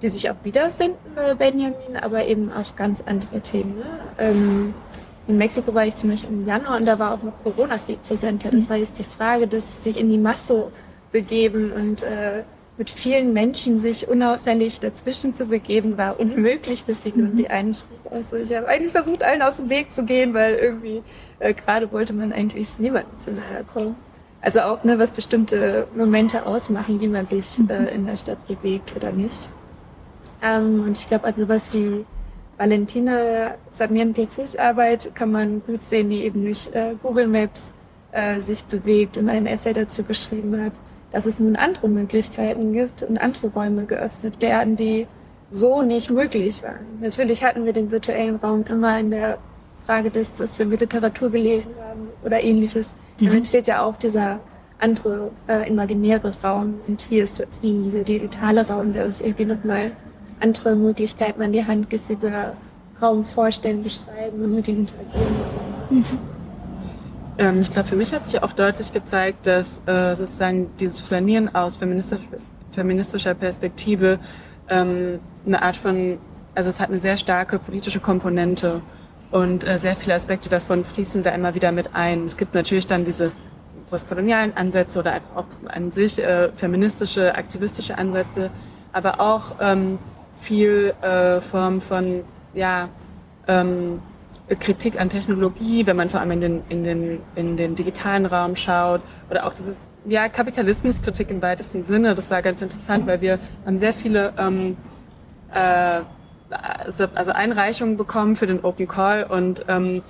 die 0.02 0.08
sich 0.08 0.30
auch 0.30 0.36
wiederfinden 0.44 0.96
bei 1.14 1.34
Benjamin, 1.34 1.96
aber 2.00 2.26
eben 2.26 2.52
auch 2.52 2.76
ganz 2.76 3.02
andere 3.04 3.40
Themen. 3.40 3.78
Ne? 3.78 3.84
Ähm, 4.18 4.74
in 5.26 5.36
Mexiko 5.36 5.74
war 5.74 5.86
ich 5.86 5.94
zum 5.96 6.10
Beispiel 6.10 6.30
im 6.30 6.46
Januar 6.46 6.76
und 6.76 6.86
da 6.86 6.98
war 6.98 7.14
auch 7.14 7.22
noch 7.22 7.32
Corona 7.42 7.78
viel 7.78 7.96
präsenter. 7.96 8.50
Das 8.50 8.68
mhm. 8.68 8.72
heißt, 8.72 8.98
die 8.98 9.04
Frage, 9.04 9.46
dass 9.46 9.82
sich 9.82 9.98
in 9.98 10.08
die 10.08 10.18
Masse 10.18 10.68
begeben 11.12 11.72
und 11.72 12.02
äh, 12.02 12.44
mit 12.78 12.88
vielen 12.88 13.32
Menschen 13.34 13.78
sich 13.78 14.08
unauffällig 14.08 14.80
dazwischen 14.80 15.34
zu 15.34 15.46
begeben, 15.46 15.98
war 15.98 16.18
unmöglich 16.18 16.84
für 16.84 16.94
viele. 16.94 17.24
Und 17.24 17.36
die 17.36 17.42
mhm. 17.42 17.50
einen 17.50 17.74
schrieb 17.74 18.00
also 18.10 18.36
ich 18.36 18.54
habe 18.54 18.66
eigentlich 18.68 18.92
versucht, 18.92 19.22
allen 19.22 19.42
aus 19.42 19.58
dem 19.58 19.68
Weg 19.68 19.92
zu 19.92 20.04
gehen, 20.04 20.34
weil 20.34 20.54
irgendwie 20.54 21.02
äh, 21.38 21.54
gerade 21.54 21.92
wollte 21.92 22.12
man 22.12 22.32
eigentlich 22.32 22.78
niemanden 22.78 23.20
zu 23.20 23.32
nahe 23.32 23.64
kommen. 23.72 23.96
Also 24.42 24.60
auch, 24.60 24.84
ne, 24.84 24.98
was 24.98 25.10
bestimmte 25.10 25.86
Momente 25.94 26.46
ausmachen, 26.46 27.00
wie 27.00 27.08
man 27.08 27.26
sich 27.26 27.58
äh, 27.58 27.62
mhm. 27.62 27.88
in 27.88 28.06
der 28.06 28.16
Stadt 28.16 28.46
bewegt 28.46 28.94
oder 28.96 29.12
nicht. 29.12 29.48
Ähm, 30.42 30.82
und 30.86 30.96
ich 30.96 31.06
glaube, 31.06 31.24
also 31.24 31.48
was 31.48 31.72
wie 31.74 32.04
Valentina 32.56 33.54
Sarmiento 33.70 34.26
Fußarbeit 34.26 35.14
kann 35.14 35.32
man 35.32 35.62
gut 35.66 35.84
sehen, 35.84 36.10
die 36.10 36.24
eben 36.24 36.44
durch 36.44 36.68
äh, 36.72 36.94
Google 37.02 37.26
Maps 37.26 37.72
äh, 38.12 38.40
sich 38.40 38.64
bewegt 38.64 39.16
und 39.16 39.28
ein 39.28 39.46
Essay 39.46 39.72
dazu 39.72 40.02
geschrieben 40.02 40.62
hat 40.62 40.72
dass 41.10 41.26
es 41.26 41.40
nun 41.40 41.56
andere 41.56 41.88
Möglichkeiten 41.88 42.72
gibt 42.72 43.02
und 43.02 43.18
andere 43.18 43.48
Räume 43.48 43.84
geöffnet 43.84 44.40
werden, 44.40 44.76
die 44.76 45.06
so 45.50 45.82
nicht 45.82 46.10
möglich 46.10 46.62
waren. 46.62 47.00
Natürlich 47.00 47.42
hatten 47.42 47.64
wir 47.64 47.72
den 47.72 47.90
virtuellen 47.90 48.36
Raum 48.36 48.64
immer 48.68 48.98
in 48.98 49.10
der 49.10 49.38
Frage 49.74 50.10
des, 50.10 50.34
dass 50.34 50.58
wir 50.58 50.66
Literatur 50.66 51.30
gelesen 51.30 51.72
haben 51.80 52.08
oder 52.24 52.42
ähnliches. 52.42 52.94
Mhm. 53.18 53.26
Dann 53.26 53.36
entsteht 53.38 53.66
ja 53.66 53.82
auch 53.82 53.96
dieser 53.96 54.40
andere 54.78 55.30
äh, 55.46 55.68
imaginäre 55.68 56.32
Raum 56.42 56.80
und 56.88 57.02
hier 57.02 57.24
ist 57.24 57.38
jetzt 57.38 57.62
dieser 57.62 58.02
digitale 58.02 58.66
Raum, 58.66 58.92
der 58.92 59.04
uns 59.04 59.20
irgendwie 59.20 59.44
nochmal 59.44 59.92
andere 60.40 60.74
Möglichkeiten 60.74 61.42
an 61.42 61.52
die 61.52 61.64
Hand 61.64 61.90
gibt, 61.90 62.08
dieser 62.08 62.54
Raum 63.00 63.24
vorstellen, 63.24 63.82
beschreiben 63.82 64.42
und 64.42 64.54
mit 64.54 64.68
ihm 64.68 64.80
interagieren. 64.80 65.34
Mhm. 65.90 66.04
Ähm, 67.38 67.60
ich 67.60 67.70
glaube, 67.70 67.88
für 67.88 67.96
mich 67.96 68.12
hat 68.12 68.26
sich 68.26 68.42
auch 68.42 68.52
deutlich 68.52 68.92
gezeigt, 68.92 69.46
dass 69.46 69.80
äh, 69.86 70.14
sozusagen 70.14 70.70
dieses 70.78 71.00
Flanieren 71.00 71.54
aus 71.54 71.76
feministisch, 71.76 72.20
feministischer 72.70 73.34
Perspektive 73.34 74.18
ähm, 74.68 75.20
eine 75.46 75.62
Art 75.62 75.76
von, 75.76 76.18
also 76.54 76.68
es 76.68 76.80
hat 76.80 76.88
eine 76.88 76.98
sehr 76.98 77.16
starke 77.16 77.58
politische 77.58 78.00
Komponente 78.00 78.82
und 79.30 79.66
äh, 79.66 79.78
sehr 79.78 79.94
viele 79.94 80.14
Aspekte 80.14 80.48
davon 80.48 80.84
fließen 80.84 81.22
da 81.22 81.30
immer 81.30 81.54
wieder 81.54 81.72
mit 81.72 81.94
ein. 81.94 82.24
Es 82.24 82.36
gibt 82.36 82.54
natürlich 82.54 82.86
dann 82.86 83.04
diese 83.04 83.32
postkolonialen 83.88 84.56
Ansätze 84.56 84.98
oder 84.98 85.20
auch 85.34 85.46
an 85.66 85.92
sich 85.92 86.22
äh, 86.22 86.50
feministische, 86.54 87.34
aktivistische 87.34 87.98
Ansätze, 87.98 88.50
aber 88.92 89.20
auch 89.20 89.54
ähm, 89.60 89.98
viel 90.38 90.94
äh, 91.02 91.40
Form 91.40 91.80
von 91.80 92.22
ja 92.54 92.88
ähm, 93.46 94.00
Kritik 94.58 95.00
an 95.00 95.08
Technologie, 95.08 95.86
wenn 95.86 95.96
man 95.96 96.10
vor 96.10 96.20
allem 96.20 96.32
in 96.32 96.40
den, 96.40 96.62
in 96.68 96.84
den, 96.84 97.20
in 97.36 97.56
den 97.56 97.74
digitalen 97.76 98.26
Raum 98.26 98.56
schaut 98.56 99.00
oder 99.30 99.46
auch 99.46 99.54
dieses 99.54 99.86
ja, 100.06 100.28
Kapitalismuskritik 100.28 101.30
im 101.30 101.40
weitesten 101.40 101.84
Sinne. 101.84 102.14
Das 102.14 102.30
war 102.30 102.42
ganz 102.42 102.60
interessant, 102.62 103.06
weil 103.06 103.20
wir 103.20 103.38
haben 103.64 103.78
sehr 103.78 103.92
viele 103.92 104.32
ähm, 104.38 104.76
äh, 105.54 106.00
also, 106.50 107.06
also 107.14 107.32
Einreichungen 107.32 107.96
bekommen 107.96 108.36
für 108.36 108.46
den 108.46 108.64
Open 108.64 108.88
Call 108.88 109.24
und 109.24 109.64
ähm, 109.68 110.02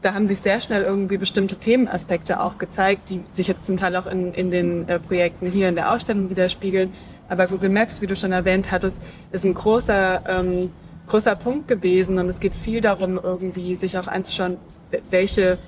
da 0.00 0.14
haben 0.14 0.28
sich 0.28 0.40
sehr 0.40 0.60
schnell 0.60 0.82
irgendwie 0.82 1.16
bestimmte 1.16 1.56
Themenaspekte 1.56 2.40
auch 2.40 2.58
gezeigt, 2.58 3.10
die 3.10 3.20
sich 3.32 3.48
jetzt 3.48 3.66
zum 3.66 3.76
Teil 3.76 3.96
auch 3.96 4.06
in, 4.06 4.32
in 4.32 4.50
den 4.50 4.88
äh, 4.88 5.00
Projekten 5.00 5.50
hier 5.50 5.68
in 5.68 5.74
der 5.74 5.92
Ausstellung 5.92 6.30
widerspiegeln. 6.30 6.92
Aber 7.28 7.48
Google 7.48 7.70
Maps, 7.70 8.00
wie 8.00 8.06
du 8.06 8.14
schon 8.14 8.30
erwähnt 8.30 8.70
hattest, 8.70 9.02
ist 9.32 9.44
ein 9.44 9.54
großer 9.54 10.22
ähm, 10.28 10.70
großer 11.08 11.34
Punkt 11.34 11.68
gewesen 11.68 12.18
und 12.18 12.28
es 12.28 12.38
geht 12.38 12.54
viel 12.54 12.80
darum, 12.80 13.18
irgendwie 13.20 13.74
sich 13.74 13.98
auch 13.98 14.06
anzuschauen, 14.06 14.58
welche 15.10 15.58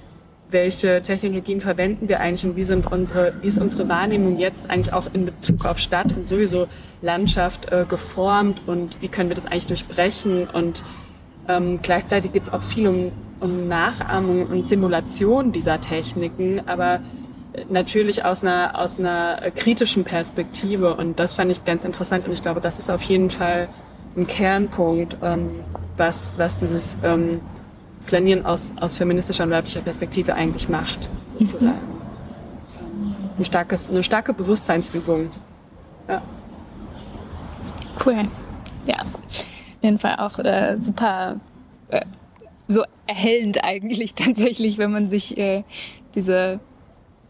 welche 0.51 1.03
Technologien 1.03 1.61
verwenden 1.61 2.09
wir 2.09 2.21
eigentlich 2.21 2.45
und 2.45 2.57
wie 2.57 2.65
sind 2.65 2.91
unsere, 2.91 3.35
wie 3.43 3.49
ist 3.49 3.59
unsere 3.59 3.89
Wahrnehmung 3.89 4.39
jetzt 4.39 4.69
eigentlich 4.69 4.93
auch 4.93 5.07
in 5.13 5.27
Bezug 5.27 5.65
auf 5.65 5.79
Stadt 5.79 6.13
und 6.17 6.27
sowieso 6.27 6.67
Landschaft 7.03 7.71
äh, 7.73 7.85
geformt 7.89 8.63
und 8.67 9.01
wie 9.01 9.09
können 9.09 9.29
wir 9.29 9.37
das 9.37 9.47
eigentlich 9.47 9.67
durchbrechen? 9.67 10.49
Und 10.49 10.85
ähm, 11.49 11.81
gleichzeitig 11.83 12.33
geht 12.33 12.45
es 12.45 12.53
auch 12.53 12.63
viel 12.63 12.89
um, 12.89 13.13
um 13.41 13.69
Nachahmung 13.69 14.47
und 14.47 14.69
Simulation 14.69 15.53
dieser 15.53 15.81
Techniken, 15.81 16.63
aber 16.67 17.01
natürlich 17.69 18.25
aus 18.25 18.43
einer, 18.43 18.79
aus 18.79 18.99
einer 18.99 19.51
kritischen 19.55 20.05
Perspektive. 20.05 20.95
Und 20.95 21.19
das 21.19 21.35
fand 21.35 21.51
ich 21.51 21.65
ganz 21.65 21.85
interessant 21.85 22.27
und 22.27 22.33
ich 22.33 22.43
glaube, 22.43 22.61
das 22.61 22.79
ist 22.79 22.91
auf 22.91 23.03
jeden 23.03 23.31
Fall 23.31 23.69
ein 24.17 24.27
Kernpunkt, 24.27 25.17
ähm, 25.23 25.51
was, 25.97 26.35
was 26.37 26.57
dieses 26.57 26.97
ähm, 27.05 27.41
Flanieren 28.05 28.47
aus, 28.47 28.75
aus 28.81 28.97
feministischer 28.97 29.45
und 29.45 29.51
weiblicher 29.51 29.81
Perspektive 29.81 30.35
eigentlich 30.35 30.69
macht, 30.69 31.09
sozusagen. 31.39 31.73
Mhm. 31.73 33.15
Ein 33.39 33.45
starkes, 33.45 33.91
eine 33.91 34.03
starke 34.03 34.33
Bewusstseinsübung. 34.33 35.29
Ja. 36.09 36.23
Cool. 38.05 38.29
Ja, 38.87 38.97
auf 38.97 39.45
jeden 39.83 39.99
Fall 39.99 40.17
auch 40.17 40.39
äh, 40.39 40.77
super 40.81 41.37
äh, 41.89 42.01
so 42.69 42.85
erhellend 43.07 43.63
eigentlich 43.65 44.15
tatsächlich, 44.15 44.79
wenn 44.79 44.93
man 44.93 45.11
sich 45.11 45.37
äh, 45.39 45.65
diese 46.15 46.61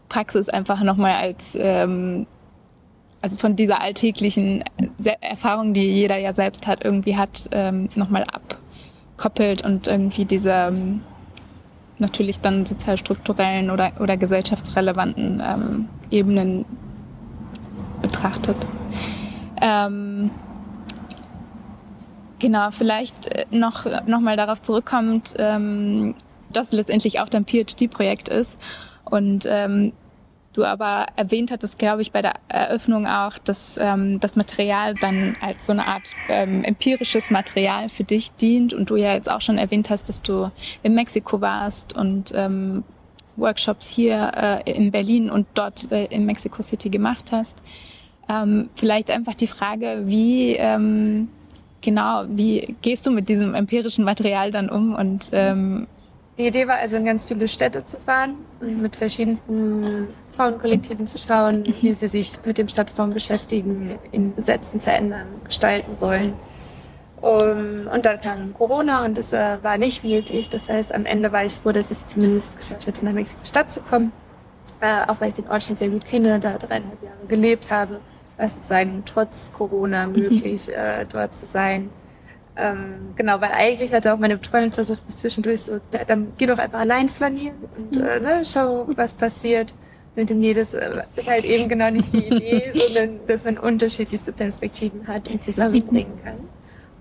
Praxis 0.09 0.49
einfach 0.49 0.83
nochmal 0.83 1.13
als 1.13 1.57
ähm, 1.59 2.25
also 3.21 3.37
von 3.37 3.55
dieser 3.55 3.81
alltäglichen 3.81 4.63
Erfahrung, 5.21 5.73
die 5.73 5.83
jeder 5.83 6.17
ja 6.17 6.33
selbst 6.33 6.65
hat, 6.67 6.83
irgendwie 6.83 7.15
hat, 7.17 7.47
ähm, 7.51 7.89
nochmal 7.95 8.25
abkoppelt 9.21 9.63
und 9.63 9.87
irgendwie 9.87 10.25
diese 10.25 10.51
ähm, 10.51 11.01
natürlich 11.99 12.39
dann 12.39 12.65
sozialstrukturellen 12.65 13.69
oder, 13.69 13.91
oder 13.99 14.17
gesellschaftsrelevanten 14.17 15.41
ähm, 15.45 15.89
Ebenen 16.09 16.65
betrachtet. 18.01 18.57
Ähm, 19.61 20.31
genau, 22.39 22.71
vielleicht 22.71 23.27
äh, 23.27 23.45
noch, 23.51 23.85
noch 24.07 24.19
mal 24.19 24.35
darauf 24.35 24.61
zurückkommt, 24.61 25.35
ähm, 25.37 26.15
dass 26.51 26.71
letztendlich 26.71 27.19
auch 27.19 27.29
dein 27.29 27.45
PhD-Projekt 27.45 28.27
ist 28.27 28.59
und 29.05 29.45
ähm, 29.47 29.93
du 30.53 30.65
aber 30.65 31.07
erwähnt 31.15 31.51
hattest, 31.51 31.79
glaube 31.79 32.01
ich, 32.01 32.11
bei 32.11 32.21
der 32.21 32.33
Eröffnung 32.47 33.07
auch, 33.07 33.37
dass 33.37 33.77
ähm, 33.81 34.19
das 34.19 34.35
Material 34.35 34.93
dann 34.95 35.35
als 35.41 35.65
so 35.65 35.73
eine 35.73 35.87
Art 35.87 36.11
ähm, 36.29 36.63
empirisches 36.63 37.29
Material 37.29 37.89
für 37.89 38.03
dich 38.03 38.31
dient 38.31 38.73
und 38.73 38.89
du 38.89 38.95
ja 38.95 39.13
jetzt 39.13 39.31
auch 39.31 39.41
schon 39.41 39.57
erwähnt 39.57 39.89
hast, 39.89 40.09
dass 40.09 40.21
du 40.21 40.51
in 40.83 40.93
Mexiko 40.93 41.41
warst 41.41 41.95
und 41.95 42.31
ähm, 42.35 42.83
Workshops 43.37 43.87
hier 43.87 44.61
äh, 44.65 44.71
in 44.71 44.91
Berlin 44.91 45.29
und 45.29 45.47
dort 45.53 45.91
äh, 45.91 46.05
in 46.05 46.25
Mexico 46.25 46.61
City 46.61 46.89
gemacht 46.89 47.31
hast. 47.31 47.61
Ähm, 48.29 48.69
vielleicht 48.75 49.09
einfach 49.11 49.35
die 49.35 49.47
Frage, 49.47 50.03
wie 50.03 50.55
ähm, 50.55 51.29
genau, 51.81 52.23
wie 52.27 52.75
gehst 52.81 53.07
du 53.07 53.11
mit 53.11 53.29
diesem 53.29 53.55
empirischen 53.55 54.05
Material 54.05 54.51
dann 54.51 54.69
um 54.69 54.93
und 54.95 55.29
ähm, 55.31 55.87
die 56.37 56.47
Idee 56.47 56.67
war 56.67 56.77
also 56.77 56.95
in 56.95 57.05
ganz 57.05 57.25
viele 57.25 57.47
Städte 57.47 57.83
zu 57.83 57.97
fahren 57.97 58.35
und 58.61 58.81
mit 58.81 58.95
verschiedensten 58.95 60.07
Frauenkollektiven 60.41 61.05
zu 61.05 61.19
schauen, 61.19 61.63
wie 61.81 61.93
sie 61.93 62.07
sich 62.07 62.33
mit 62.43 62.57
dem 62.57 62.67
Stadtform 62.67 63.13
beschäftigen, 63.13 63.99
in 64.11 64.35
Gesetzen 64.35 64.79
verändern, 64.79 65.27
gestalten 65.45 65.97
wollen. 65.99 66.33
Um, 67.21 67.87
und 67.93 68.03
dann 68.07 68.19
kam 68.19 68.51
Corona 68.55 69.05
und 69.05 69.15
es 69.19 69.31
äh, 69.31 69.57
war 69.61 69.77
nicht 69.77 70.03
möglich. 70.03 70.49
Das 70.49 70.67
heißt, 70.67 70.91
am 70.91 71.05
Ende 71.05 71.31
war 71.31 71.45
ich 71.45 71.53
froh, 71.53 71.71
dass 71.71 71.91
ich 71.91 71.99
es 71.99 72.07
zumindest 72.07 72.57
geschafft 72.57 72.87
hätte, 72.87 73.05
nach 73.05 73.13
Mexiko-Stadt 73.13 73.69
zu 73.69 73.81
kommen. 73.81 74.11
Äh, 74.79 75.07
auch 75.07 75.21
weil 75.21 75.27
ich 75.27 75.35
den 75.35 75.47
Ort 75.47 75.61
schon 75.61 75.75
sehr 75.75 75.89
gut 75.89 76.03
kenne, 76.03 76.39
da 76.39 76.57
dreieinhalb 76.57 77.03
Jahre 77.03 77.27
gelebt 77.27 77.69
habe, 77.69 77.99
war 78.37 78.45
es 78.47 78.55
sozusagen 78.55 79.03
trotz 79.05 79.51
Corona 79.53 80.07
mhm. 80.07 80.13
möglich, 80.13 80.67
mhm. 80.67 80.73
äh, 80.73 81.05
dort 81.05 81.35
zu 81.35 81.45
sein. 81.45 81.91
Ähm, 82.57 83.13
genau, 83.15 83.39
weil 83.39 83.51
eigentlich 83.51 83.93
hatte 83.93 84.11
auch 84.11 84.17
meine 84.17 84.37
Betreuerin 84.37 84.71
versucht, 84.71 85.05
mich 85.05 85.15
zwischendurch 85.15 85.61
so, 85.61 85.79
dann 86.07 86.33
geh 86.39 86.47
doch 86.47 86.57
einfach 86.57 86.79
allein 86.79 87.07
flanieren 87.07 87.57
und 87.77 87.95
mhm. 87.97 88.03
äh, 88.03 88.19
ne, 88.19 88.41
schau, 88.43 88.87
was 88.95 89.13
passiert. 89.13 89.75
Mit 90.15 90.29
dem 90.29 90.41
jedes 90.41 90.73
äh, 90.73 91.03
ist 91.15 91.29
halt 91.29 91.45
eben 91.45 91.69
genau 91.69 91.89
nicht 91.89 92.11
die 92.13 92.27
Idee, 92.27 92.71
sondern 92.75 93.19
dass 93.27 93.45
man 93.45 93.57
unterschiedlichste 93.57 94.31
Perspektiven 94.31 95.07
hat 95.07 95.29
und 95.29 95.41
zusammenbringen 95.41 96.21
kann. 96.23 96.35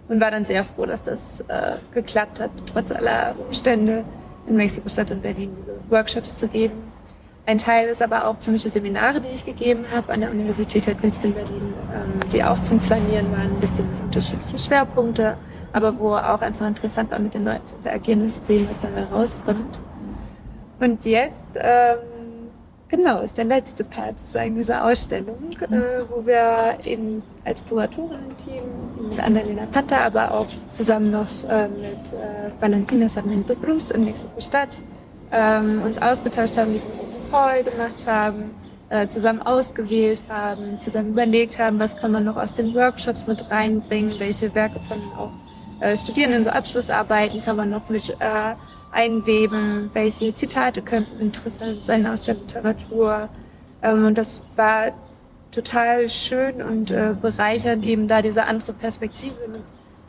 Und 0.08 0.20
war 0.20 0.30
dann 0.30 0.44
sehr 0.44 0.64
froh, 0.64 0.86
dass 0.86 1.02
das 1.02 1.40
äh, 1.48 1.72
geklappt 1.92 2.40
hat, 2.40 2.50
trotz 2.72 2.90
aller 2.92 3.34
Umstände 3.46 4.04
in 4.46 4.56
Mexiko-Stadt 4.56 5.10
und 5.10 5.22
Berlin 5.22 5.56
diese 5.60 5.74
Workshops 5.88 6.36
zu 6.36 6.48
geben. 6.48 6.74
Ein 7.46 7.58
Teil 7.58 7.88
ist 7.88 8.02
aber 8.02 8.26
auch 8.26 8.38
zum 8.38 8.54
Beispiel 8.54 8.70
Seminare, 8.70 9.20
die 9.20 9.28
ich 9.28 9.44
gegeben 9.44 9.84
habe 9.94 10.12
an 10.12 10.20
der 10.20 10.30
Universität 10.30 10.84
Künste 11.00 11.28
in 11.28 11.34
Berlin, 11.34 11.74
ähm, 11.92 12.30
die 12.32 12.44
auch 12.44 12.60
zum 12.60 12.78
Flanieren 12.78 13.32
waren, 13.32 13.50
ein 13.52 13.60
bisschen 13.60 13.86
unterschiedliche 14.04 14.58
Schwerpunkte, 14.58 15.36
aber 15.72 15.98
wo 15.98 16.14
auch 16.14 16.40
einfach 16.42 16.66
interessant 16.66 17.10
war, 17.10 17.18
mit 17.18 17.34
den 17.34 17.44
Leuten 17.44 17.66
zu 17.66 17.76
interagieren 17.76 18.22
und 18.22 18.32
zu 18.32 18.44
sehen, 18.44 18.66
was 18.68 18.78
dabei 18.78 19.04
rauskommt. 19.04 19.80
Und 20.80 21.04
jetzt, 21.04 21.56
ähm, 21.56 21.98
genau, 22.90 23.20
ist 23.20 23.38
der 23.38 23.44
letzte 23.44 23.84
Part 23.84 24.18
sozusagen 24.18 24.54
dieser 24.54 24.84
Ausstellung, 24.84 25.50
äh, 25.60 26.02
wo 26.08 26.24
wir 26.26 26.78
eben 26.84 27.22
als 27.44 27.64
Kuratoren-Team 27.66 29.08
mit 29.10 29.20
Annalena 29.20 29.66
Pata, 29.72 29.98
aber 29.98 30.32
auch 30.32 30.48
zusammen 30.68 31.10
noch 31.10 31.28
äh, 31.48 31.68
mit 31.68 32.12
äh, 32.12 32.50
Valentina 32.60 33.08
Sarmiento 33.08 33.54
Cruz 33.54 33.90
in 33.90 34.04
Mexiko-Stadt 34.04 34.82
ähm, 35.32 35.82
uns 35.82 36.00
ausgetauscht 36.00 36.56
haben, 36.56 36.72
diesen 36.72 36.88
Call 37.30 37.62
gemacht 37.62 38.06
haben, 38.06 38.50
äh, 38.88 39.06
zusammen 39.06 39.42
ausgewählt 39.42 40.22
haben, 40.28 40.78
zusammen 40.78 41.10
überlegt 41.10 41.58
haben, 41.58 41.78
was 41.78 41.96
kann 41.96 42.12
man 42.12 42.24
noch 42.24 42.36
aus 42.36 42.52
den 42.54 42.74
Workshops 42.74 43.26
mit 43.26 43.50
reinbringen, 43.50 44.12
welche 44.18 44.52
Werke 44.54 44.80
von 44.88 44.98
auch 45.16 45.32
äh, 45.80 45.96
Studierenden, 45.96 46.44
so 46.44 46.50
Abschlussarbeiten 46.50 47.40
kann 47.40 47.56
man 47.56 47.70
noch 47.70 47.88
mit 47.88 48.14
einweben, 48.92 49.90
welche 49.92 50.34
Zitate 50.34 50.82
könnten 50.82 51.20
interessant 51.20 51.84
sein 51.84 52.06
aus 52.06 52.24
der 52.24 52.34
Literatur. 52.34 53.28
Ähm, 53.82 54.06
und 54.06 54.18
das 54.18 54.42
war 54.56 54.92
total 55.50 56.08
schön 56.08 56.62
und 56.62 56.90
äh, 56.90 57.14
bereichernd, 57.20 57.84
eben 57.84 58.08
da 58.08 58.22
diese 58.22 58.44
andere 58.44 58.72
Perspektive 58.72 59.34
mit 59.50 59.62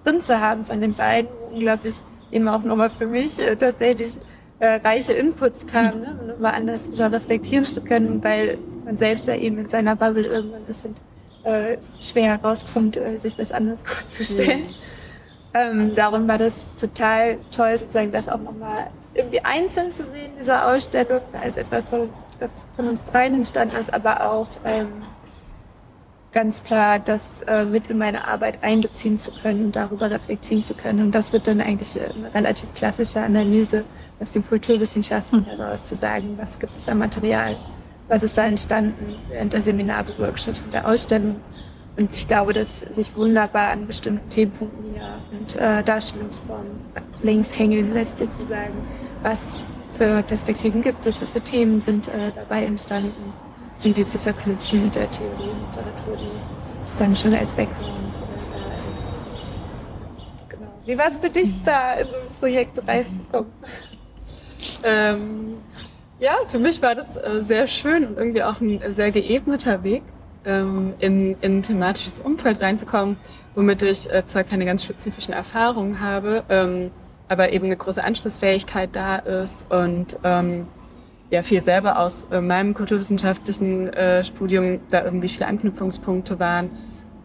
drin 0.04 0.22
zu 0.22 0.40
haben 0.40 0.64
von 0.64 0.82
den 0.82 0.94
beiden, 0.94 1.30
unglaublich 1.52 1.96
eben 2.32 2.48
auch 2.48 2.64
nochmal 2.64 2.90
für 2.90 3.08
mich 3.08 3.40
äh, 3.40 3.56
tatsächlich 3.56 4.20
äh, 4.60 4.76
reiche 4.76 5.14
Inputs 5.14 5.66
kamen, 5.66 6.02
ne? 6.02 6.18
um 6.20 6.28
nochmal 6.28 6.54
anders 6.54 6.90
reflektieren 6.98 7.66
zu 7.66 7.82
können, 7.82 8.24
weil 8.24 8.58
man 8.86 8.98
selbst 8.98 9.28
ja 9.28 9.36
eben 9.36 9.58
in 9.58 9.70
seiner 9.70 9.96
Bubble 9.96 10.26
irgendwann 10.26 10.62
ein 10.62 10.66
bisschen 10.66 10.96
äh, 11.44 11.78
schwer 12.00 12.38
herauskommt, 12.38 12.98
äh, 12.98 13.18
sich 13.18 13.36
das 13.36 13.52
anders 13.52 13.80
vorzustellen. 13.84 14.64
Ja. 14.64 14.70
Ähm, 15.54 15.94
darum 15.96 16.28
war 16.28 16.38
das 16.38 16.64
total 16.80 17.38
toll, 17.52 17.78
sozusagen 17.78 18.12
das 18.12 18.30
auch 18.30 18.40
nochmal 18.40 18.88
irgendwie 19.14 19.44
einzeln 19.44 19.92
zu 19.92 20.04
sehen, 20.06 20.32
diese 20.40 20.64
Ausstellung, 20.64 21.22
als 21.42 21.58
etwas, 21.58 21.90
das 22.40 22.50
von 22.76 22.88
uns 22.88 23.04
dreien 23.06 23.36
entstanden 23.36 23.76
ist, 23.76 23.94
aber 23.94 24.32
auch 24.32 24.48
ähm, 24.64 24.88
ganz 26.32 26.64
klar 26.64 27.00
das 27.00 27.42
äh, 27.42 27.66
mit 27.66 27.88
in 27.88 27.98
meine 27.98 28.28
Arbeit 28.28 28.60
einbeziehen 28.64 29.18
zu 29.18 29.32
können 29.32 29.66
und 29.66 29.76
darüber 29.76 30.10
reflektieren 30.10 30.64
zu 30.64 30.74
können. 30.74 31.00
Und 31.06 31.12
das 31.16 31.34
wird 31.34 31.48
dann 31.48 31.60
eigentlich 31.60 32.00
eine 32.00 32.34
relativ 32.34 32.74
klassische 32.74 33.20
Analyse 33.20 33.84
aus 34.20 34.32
den 34.32 34.48
Kulturwissenschaften 34.48 35.44
heraus 35.46 35.84
zu 35.84 35.96
sagen, 35.96 36.38
was 36.40 36.58
gibt 36.58 36.78
es 36.78 36.88
an 36.88 37.00
Material, 37.00 37.58
was 38.08 38.24
ist 38.24 38.38
da 38.38 38.46
entstanden 38.46 39.16
während 39.30 39.52
der 39.52 39.62
Seminare, 39.62 40.18
Workshops 40.18 40.64
und 40.64 40.74
der 40.74 40.88
Ausstellung. 40.88 41.36
Und 41.98 42.14
ich 42.14 42.28
glaube, 42.28 42.54
dass 42.54 42.80
sich 42.80 43.16
wunderbar 43.16 43.70
an 43.72 43.86
bestimmten 43.86 44.28
Themenpunkten 44.30 44.94
hier 44.94 45.20
und 45.32 45.56
äh, 45.56 45.84
Darstellungsformen 45.84 46.72
längs 47.22 47.58
hängen 47.58 47.94
lässt, 47.94 48.18
sozusagen, 48.18 48.74
was 49.22 49.66
für 49.98 50.24
Perspektiven 50.24 50.82
gibt 50.82 51.06
es, 51.06 51.22
was 51.22 51.32
für 51.32 51.42
Themen 51.42 51.82
sind 51.82 52.08
äh, 52.08 52.32
dabei 52.34 52.66
entstanden 52.66 53.34
und 53.84 53.98
die 53.98 54.06
zu 54.06 54.20
verknüpfen 54.20 54.86
mit 54.86 54.96
der 54.96 55.10
Theorie 55.12 55.50
und 55.50 55.68
Literatur, 55.68 56.18
die 56.18 56.98
sagen 56.98 57.16
schon 57.16 57.34
als 57.34 57.54
Background 57.54 58.16
äh, 58.16 58.52
da 58.52 58.98
ist. 58.98 59.14
Genau. 60.50 60.72
Wie 60.86 60.98
war 60.98 61.08
es 61.08 61.18
für 61.18 61.30
dich, 61.30 61.54
da 61.64 61.94
in 61.94 62.08
so 62.08 62.16
ein 62.16 62.36
Projekt 62.40 62.88
reinzukommen? 62.88 63.52
Ähm, 64.84 65.58
ja, 66.20 66.36
für 66.48 66.60
mich 66.60 66.84
war 66.84 66.94
das 66.94 67.16
äh, 67.16 67.42
sehr 67.42 67.66
schön 67.66 68.06
und 68.06 68.18
irgendwie 68.18 68.44
auch 68.44 68.62
ein 68.62 68.80
sehr 68.94 69.10
geebneter 69.10 69.84
Weg, 69.84 70.04
ähm, 70.46 70.94
in, 71.00 71.36
in 71.42 71.60
ein 71.60 71.64
thematisches 71.64 72.20
Umfeld 72.20 72.62
reinzukommen, 72.62 73.18
womit 73.56 73.84
ich 73.84 74.12
äh, 74.12 74.26
zwar 74.26 74.44
keine 74.44 74.66
ganz 74.66 74.84
spezifischen 74.84 75.34
Erfahrungen 75.34 76.00
habe, 76.00 76.44
ähm, 76.50 76.92
aber 77.28 77.52
eben 77.52 77.66
eine 77.66 77.78
große 77.78 78.04
Anschlussfähigkeit 78.04 78.90
da 78.94 79.18
ist 79.18 79.66
und 79.72 80.18
ähm, 80.24 80.68
ja 81.30 81.42
viel 81.42 81.64
selber 81.64 82.00
aus 82.00 82.28
äh, 82.32 82.42
meinem 82.42 82.74
kulturwissenschaftlichen 82.74 83.92
äh, 83.94 84.24
Studium 84.24 84.80
da 84.90 85.04
irgendwie 85.04 85.30
viele 85.30 85.48
Anknüpfungspunkte 85.48 86.40
waren. 86.40 86.72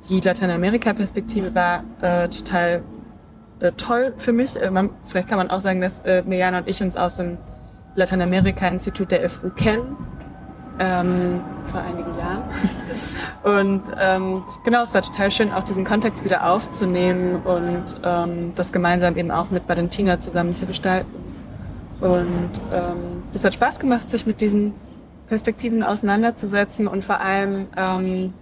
Die 0.09 0.21
Lateinamerika-Perspektive 0.21 1.55
war 1.55 1.83
äh, 2.01 2.29
total 2.29 2.83
äh, 3.61 3.73
toll 3.73 4.15
für 4.17 4.33
mich. 4.33 4.61
Äh, 4.61 4.71
man, 4.71 4.91
vielleicht 5.05 5.29
kann 5.29 5.39
man 5.39 5.51
auch 5.51 5.61
sagen, 5.61 5.81
dass 5.81 5.99
äh, 6.01 6.23
Mirjana 6.25 6.59
und 6.59 6.69
ich 6.69 6.81
uns 6.83 6.97
aus 6.97 7.17
dem 7.17 7.39
Lateinamerika-Institut 7.97 9.11
der 9.11 9.29
FU 9.29 9.51
kennen. 9.51 9.97
Ähm, 10.79 11.41
vor 11.65 11.81
einigen 11.81 12.17
Jahren. 12.19 12.45
Und 13.47 13.83
ähm, 14.01 14.43
genau, 14.65 14.83
es 14.83 14.93
war 14.93 15.03
total 15.03 15.31
schön, 15.31 15.53
auch 15.53 15.63
diesen 15.63 15.85
Kontext 15.85 16.25
wieder 16.25 16.51
aufzunehmen 16.51 17.43
und 17.45 17.85
ähm, 18.03 18.51
das 18.57 18.73
gemeinsam 18.73 19.17
eben 19.17 19.31
auch 19.31 19.51
mit 19.51 19.69
Valentina 19.69 20.19
zusammen 20.19 20.57
zu 20.57 20.67
gestalten. 20.67 21.15
Und 22.01 22.51
ähm, 22.73 23.23
hat 23.41 23.55
Spaß 23.55 23.79
gemacht, 23.79 24.11
sich 24.11 24.27
mit 24.27 24.41
diesen 24.41 24.75
Perspektiven 25.29 25.85
auseinanderzusetzen 25.85 26.89
und 26.89 27.05
vor 27.05 27.21
allem, 27.21 27.69
ähm, 27.77 28.35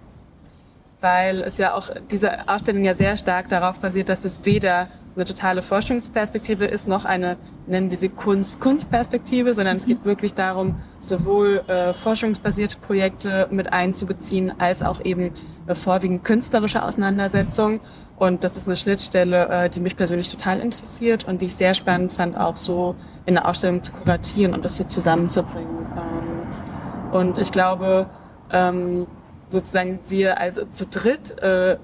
weil 1.01 1.41
es 1.41 1.59
ja 1.59 1.75
auch 1.75 1.91
diese 2.09 2.49
Ausstellung 2.49 2.83
ja 2.83 2.95
sehr 2.95 3.15
stark 3.15 3.47
darauf 3.49 3.79
basiert, 3.79 4.09
dass 4.09 4.25
es 4.25 4.43
weder 4.43 4.87
eine 5.15 5.25
totale 5.25 5.61
Forschungsperspektive 5.61 6.65
ist, 6.65 6.87
noch 6.87 7.05
eine, 7.05 7.37
nennen 7.67 7.89
wir 7.89 7.97
sie 7.97 8.09
Kunst-Kunstperspektive, 8.09 9.53
sondern 9.53 9.77
es 9.77 9.85
geht 9.85 10.03
wirklich 10.03 10.33
darum, 10.33 10.75
sowohl 10.99 11.63
äh, 11.67 11.93
forschungsbasierte 11.93 12.77
Projekte 12.79 13.47
mit 13.49 13.71
einzubeziehen, 13.71 14.53
als 14.59 14.83
auch 14.83 15.03
eben 15.03 15.31
äh, 15.67 15.75
vorwiegend 15.75 16.23
künstlerische 16.23 16.83
Auseinandersetzungen. 16.83 17.79
Und 18.17 18.43
das 18.43 18.57
ist 18.57 18.67
eine 18.67 18.77
Schnittstelle, 18.77 19.47
äh, 19.47 19.69
die 19.69 19.79
mich 19.79 19.95
persönlich 19.95 20.29
total 20.29 20.59
interessiert 20.59 21.25
und 21.25 21.41
die 21.41 21.47
ich 21.47 21.55
sehr 21.55 21.73
spannend 21.73 22.11
fand, 22.11 22.37
auch 22.37 22.57
so 22.57 22.95
in 23.25 23.35
der 23.35 23.47
Ausstellung 23.47 23.83
zu 23.83 23.93
kuratieren 23.93 24.53
und 24.53 24.65
das 24.65 24.77
so 24.77 24.83
zusammenzubringen. 24.83 25.85
Ähm, 25.95 27.13
und 27.13 27.37
ich 27.37 27.51
glaube, 27.51 28.09
ähm, 28.51 29.07
sozusagen 29.49 29.99
wir 30.07 30.39
also 30.39 30.65
zu 30.65 30.85
dritt 30.85 31.39
äh, 31.41 31.77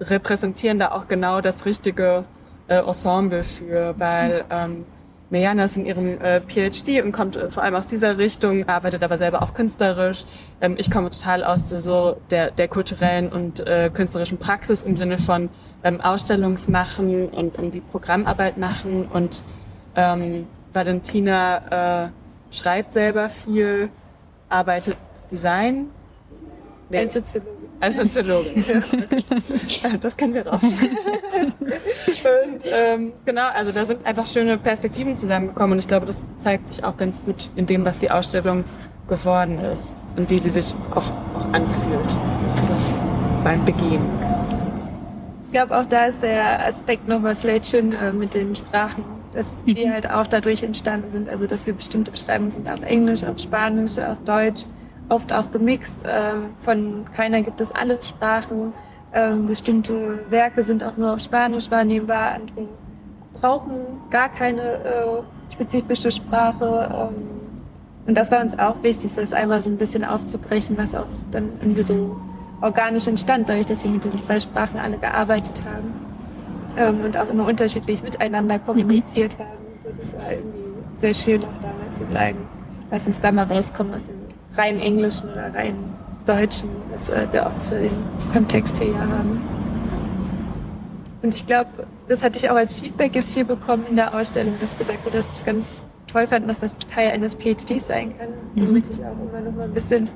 repräsentieren 0.00 0.78
da 0.78 0.92
auch 0.92 1.08
genau 1.08 1.40
das 1.40 1.66
richtige 1.66 2.24
äh, 2.68 2.76
Ensemble 2.76 3.44
für, 3.44 3.94
weil 3.98 4.44
ähm, 4.50 4.84
Mejana 5.30 5.64
ist 5.64 5.76
in 5.76 5.86
ihrem 5.86 6.20
äh, 6.20 6.40
PhD 6.40 7.02
und 7.02 7.12
kommt 7.12 7.36
äh, 7.36 7.50
vor 7.50 7.62
allem 7.62 7.74
aus 7.74 7.86
dieser 7.86 8.18
Richtung, 8.18 8.68
arbeitet 8.68 9.02
aber 9.02 9.18
selber 9.18 9.42
auch 9.42 9.54
künstlerisch. 9.54 10.24
Ähm, 10.60 10.76
ich 10.78 10.90
komme 10.90 11.10
total 11.10 11.42
aus 11.44 11.68
so 11.70 12.16
der, 12.30 12.50
der 12.50 12.68
kulturellen 12.68 13.30
und 13.30 13.66
äh, 13.66 13.90
künstlerischen 13.92 14.38
Praxis 14.38 14.82
im 14.82 14.96
Sinne 14.96 15.18
von 15.18 15.48
ähm, 15.82 16.00
Ausstellungsmachen 16.00 17.28
und 17.30 17.56
irgendwie 17.56 17.80
Programmarbeit 17.80 18.58
machen. 18.58 19.08
Und 19.12 19.42
ähm, 19.96 20.46
Valentina 20.72 22.04
äh, 22.04 22.08
schreibt 22.50 22.92
selber 22.92 23.28
viel, 23.28 23.88
arbeitet 24.48 24.96
Design. 25.30 25.88
Nee. 26.90 27.08
Als 27.80 27.96
Soziologin. 27.96 28.64
Als 28.68 28.90
Soziologin. 28.90 30.00
das 30.00 30.16
kennen 30.16 30.34
wir 30.34 30.46
raus. 30.46 30.62
und 30.62 32.64
ähm, 32.72 33.12
genau, 33.24 33.48
also 33.54 33.72
da 33.72 33.84
sind 33.84 34.04
einfach 34.06 34.26
schöne 34.26 34.58
Perspektiven 34.58 35.16
zusammengekommen 35.16 35.72
und 35.72 35.78
ich 35.78 35.88
glaube, 35.88 36.06
das 36.06 36.24
zeigt 36.38 36.68
sich 36.68 36.84
auch 36.84 36.96
ganz 36.96 37.22
gut 37.22 37.50
in 37.56 37.66
dem, 37.66 37.84
was 37.84 37.98
die 37.98 38.10
Ausstellung 38.10 38.64
geworden 39.08 39.58
ist 39.58 39.94
und 40.16 40.30
wie 40.30 40.38
sie 40.38 40.50
sich 40.50 40.74
auch, 40.92 41.10
auch 41.36 41.52
anfühlt, 41.52 42.10
sozusagen 42.54 42.80
beim 43.42 43.64
Begehen. 43.64 44.02
Ich 45.46 45.52
glaube, 45.52 45.78
auch 45.78 45.84
da 45.84 46.06
ist 46.06 46.22
der 46.22 46.66
Aspekt 46.66 47.06
nochmal 47.06 47.36
vielleicht 47.36 47.66
schön 47.66 47.92
äh, 47.92 48.12
mit 48.12 48.34
den 48.34 48.56
Sprachen, 48.56 49.04
dass 49.32 49.52
die 49.66 49.86
mhm. 49.86 49.92
halt 49.92 50.10
auch 50.10 50.26
dadurch 50.26 50.62
entstanden 50.62 51.12
sind. 51.12 51.28
Also, 51.28 51.46
dass 51.46 51.66
wir 51.66 51.74
bestimmte 51.74 52.10
Beschreibungen 52.10 52.50
sind 52.50 52.70
auf 52.70 52.82
Englisch, 52.82 53.22
auf 53.22 53.38
Spanisch, 53.38 53.98
auf 53.98 54.18
Deutsch, 54.24 54.64
oft 55.08 55.32
auch 55.32 55.50
gemixt. 55.50 56.04
Ähm, 56.06 56.50
von 56.58 57.06
keiner 57.14 57.42
gibt 57.42 57.60
es 57.60 57.72
alle 57.72 58.02
Sprachen. 58.02 58.72
Ähm, 59.12 59.46
bestimmte 59.46 60.24
Werke 60.30 60.62
sind 60.62 60.82
auch 60.82 60.96
nur 60.96 61.14
auf 61.14 61.20
Spanisch 61.20 61.70
wahrnehmbar, 61.70 62.34
andere 62.34 62.68
brauchen 63.40 63.74
gar 64.10 64.28
keine 64.28 64.62
äh, 64.62 65.52
spezifische 65.52 66.10
Sprache. 66.10 66.90
Ähm, 66.92 67.30
und 68.06 68.16
das 68.16 68.30
war 68.30 68.40
uns 68.40 68.58
auch 68.58 68.82
wichtig, 68.82 69.14
das 69.14 69.32
einmal 69.32 69.60
so 69.60 69.70
ein 69.70 69.76
bisschen 69.76 70.04
aufzubrechen, 70.04 70.76
was 70.76 70.94
auch 70.94 71.06
dann 71.30 71.50
irgendwie 71.60 71.82
so 71.82 72.16
organisch 72.60 73.06
entstand, 73.06 73.48
dadurch, 73.48 73.66
dass 73.66 73.84
wir 73.84 73.90
mit 73.90 74.04
diesen 74.04 74.20
drei 74.26 74.40
Sprachen 74.40 74.78
alle 74.78 74.98
gearbeitet 74.98 75.62
haben 75.64 75.92
ähm, 76.76 77.04
und 77.04 77.16
auch 77.16 77.28
immer 77.28 77.46
unterschiedlich 77.46 78.02
miteinander 78.02 78.58
kommuniziert 78.58 79.38
haben. 79.38 79.96
Das 79.98 80.12
war 80.14 80.32
irgendwie 80.32 80.64
sehr 80.96 81.14
schön 81.14 81.42
auch 81.42 81.62
damals 81.62 81.98
zu 81.98 82.06
sagen, 82.12 82.48
lass 82.90 83.06
uns 83.06 83.20
da 83.20 83.32
mal 83.32 83.44
rauskommen 83.44 83.94
aus 83.94 84.04
dem 84.04 84.23
rein 84.56 84.80
Englischen 84.80 85.30
oder 85.30 85.52
rein 85.54 85.76
Deutschen, 86.26 86.70
das 86.92 87.10
wir 87.32 87.46
auch 87.46 87.60
für 87.60 87.80
den 87.80 87.92
Kontext 88.32 88.82
hier 88.82 88.98
haben. 88.98 89.42
Und 91.22 91.34
ich 91.34 91.46
glaube, 91.46 91.70
das 92.08 92.22
hatte 92.22 92.38
ich 92.38 92.50
auch 92.50 92.56
als 92.56 92.80
Feedback 92.80 93.14
jetzt 93.14 93.32
hier 93.32 93.44
bekommen 93.44 93.84
in 93.88 93.96
der 93.96 94.14
Ausstellung, 94.14 94.54
dass 94.60 94.76
gesagt 94.76 95.04
wurde, 95.04 95.18
dass 95.18 95.32
es 95.32 95.44
ganz 95.44 95.82
toll 96.06 96.26
fand, 96.26 96.48
dass 96.48 96.60
das 96.60 96.76
Teil 96.78 97.10
eines 97.10 97.34
PhDs 97.34 97.88
sein 97.88 98.16
kann, 98.18 98.28
mhm. 98.54 98.66
damit 98.66 98.86
ich 98.90 99.00
auch 99.04 99.12
immer 99.12 99.40
noch 99.40 99.56
mal 99.56 99.64
ein 99.64 99.74
bisschen 99.74 100.08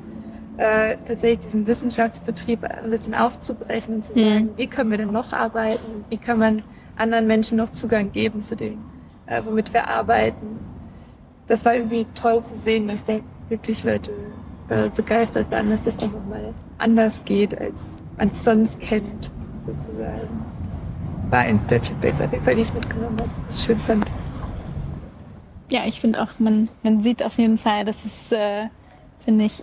äh, 0.58 0.96
tatsächlich 1.06 1.38
diesen 1.38 1.66
Wissenschaftsbetrieb 1.66 2.64
ein 2.64 2.90
bisschen 2.90 3.14
aufzubrechen 3.14 3.96
und 3.96 4.02
zu 4.04 4.12
sagen, 4.12 4.50
wie 4.56 4.66
können 4.66 4.90
wir 4.90 4.98
denn 4.98 5.12
noch 5.12 5.32
arbeiten, 5.32 6.04
wie 6.10 6.18
kann 6.18 6.38
man 6.38 6.62
anderen 6.96 7.26
Menschen 7.26 7.56
noch 7.56 7.70
Zugang 7.70 8.12
geben 8.12 8.42
zu 8.42 8.56
dem, 8.56 8.78
äh, 9.26 9.40
womit 9.44 9.72
wir 9.72 9.88
arbeiten. 9.88 10.58
Das 11.46 11.64
war 11.64 11.74
irgendwie 11.74 12.06
toll 12.14 12.44
zu 12.44 12.54
sehen, 12.54 12.88
dass 12.88 13.04
da 13.04 13.14
wirklich 13.48 13.84
Leute 13.84 14.12
äh, 14.68 14.88
begeistert 14.94 15.50
waren, 15.50 15.70
dass 15.70 15.86
es 15.86 15.96
doch 15.96 16.10
nochmal 16.10 16.54
anders 16.78 17.22
geht, 17.24 17.58
als 17.58 17.96
man 18.16 18.28
es 18.28 18.44
sonst 18.44 18.80
kennt, 18.80 19.30
sozusagen. 19.66 20.44
Das 21.22 21.32
war 21.32 21.40
eins 21.40 21.66
der 21.66 21.80
Feedbacks, 21.80 22.20
auf 22.20 22.32
jeden 22.32 22.44
Fall, 22.44 22.54
die 22.54 22.62
ich 22.62 22.74
mitgenommen 22.74 23.16
habe, 23.18 23.30
was 23.46 23.58
ich 23.58 23.64
schön 23.64 23.78
fand. 23.78 24.04
Ja, 25.70 25.82
ich 25.86 26.00
finde 26.00 26.22
auch, 26.22 26.38
man, 26.38 26.68
man 26.82 27.02
sieht 27.02 27.22
auf 27.22 27.38
jeden 27.38 27.58
Fall, 27.58 27.84
dass 27.84 28.04
es, 28.04 28.32
äh, 28.32 28.68
finde 29.20 29.44
ich, 29.44 29.62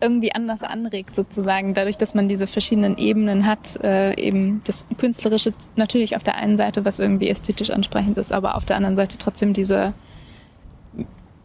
irgendwie 0.00 0.34
anders 0.34 0.62
anregt, 0.62 1.16
sozusagen, 1.16 1.72
dadurch, 1.72 1.96
dass 1.96 2.14
man 2.14 2.28
diese 2.28 2.46
verschiedenen 2.46 2.98
Ebenen 2.98 3.46
hat, 3.46 3.82
äh, 3.82 4.14
eben 4.20 4.60
das 4.64 4.84
Künstlerische 4.98 5.52
natürlich 5.76 6.14
auf 6.14 6.22
der 6.22 6.34
einen 6.36 6.58
Seite, 6.58 6.84
was 6.84 6.98
irgendwie 6.98 7.30
ästhetisch 7.30 7.70
ansprechend 7.70 8.18
ist, 8.18 8.30
aber 8.30 8.56
auf 8.56 8.66
der 8.66 8.76
anderen 8.76 8.96
Seite 8.96 9.16
trotzdem 9.16 9.54
diese 9.54 9.94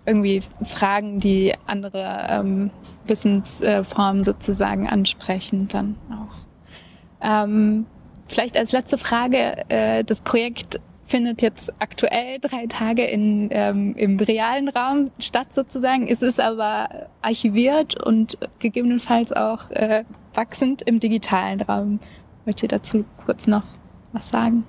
irgendwie 0.06 0.42
Fragen, 0.66 1.20
die 1.20 1.54
andere 1.66 2.28
ähm, 2.30 2.72
Wissensformen 3.06 4.24
sozusagen 4.24 4.88
ansprechen, 4.88 5.68
dann 5.68 5.96
auch. 6.12 6.38
Ähm, 7.22 7.86
vielleicht 8.28 8.58
als 8.58 8.72
letzte 8.72 8.98
Frage, 8.98 9.70
äh, 9.70 10.04
das 10.04 10.22
Projekt 10.22 10.80
findet 11.04 11.42
jetzt 11.42 11.74
aktuell 11.80 12.38
drei 12.40 12.68
Tage 12.68 13.04
in, 13.04 13.50
ähm, 13.52 13.96
im 13.96 14.18
realen 14.18 14.70
Raum 14.70 15.10
statt 15.20 15.52
sozusagen. 15.54 16.08
Es 16.08 16.22
ist 16.22 16.40
aber 16.40 17.08
archiviert 17.22 18.02
und 18.02 18.38
gegebenenfalls 18.60 19.34
auch 19.34 19.72
äh, 19.72 20.04
wachsend 20.36 20.84
im 20.84 21.00
digitalen 21.00 21.62
Raum. 21.62 22.00
Wollt 22.46 22.62
ihr 22.62 22.70
dazu 22.70 23.06
kurz 23.26 23.48
noch 23.48 23.64
was 24.14 24.30
sagen? 24.30 24.66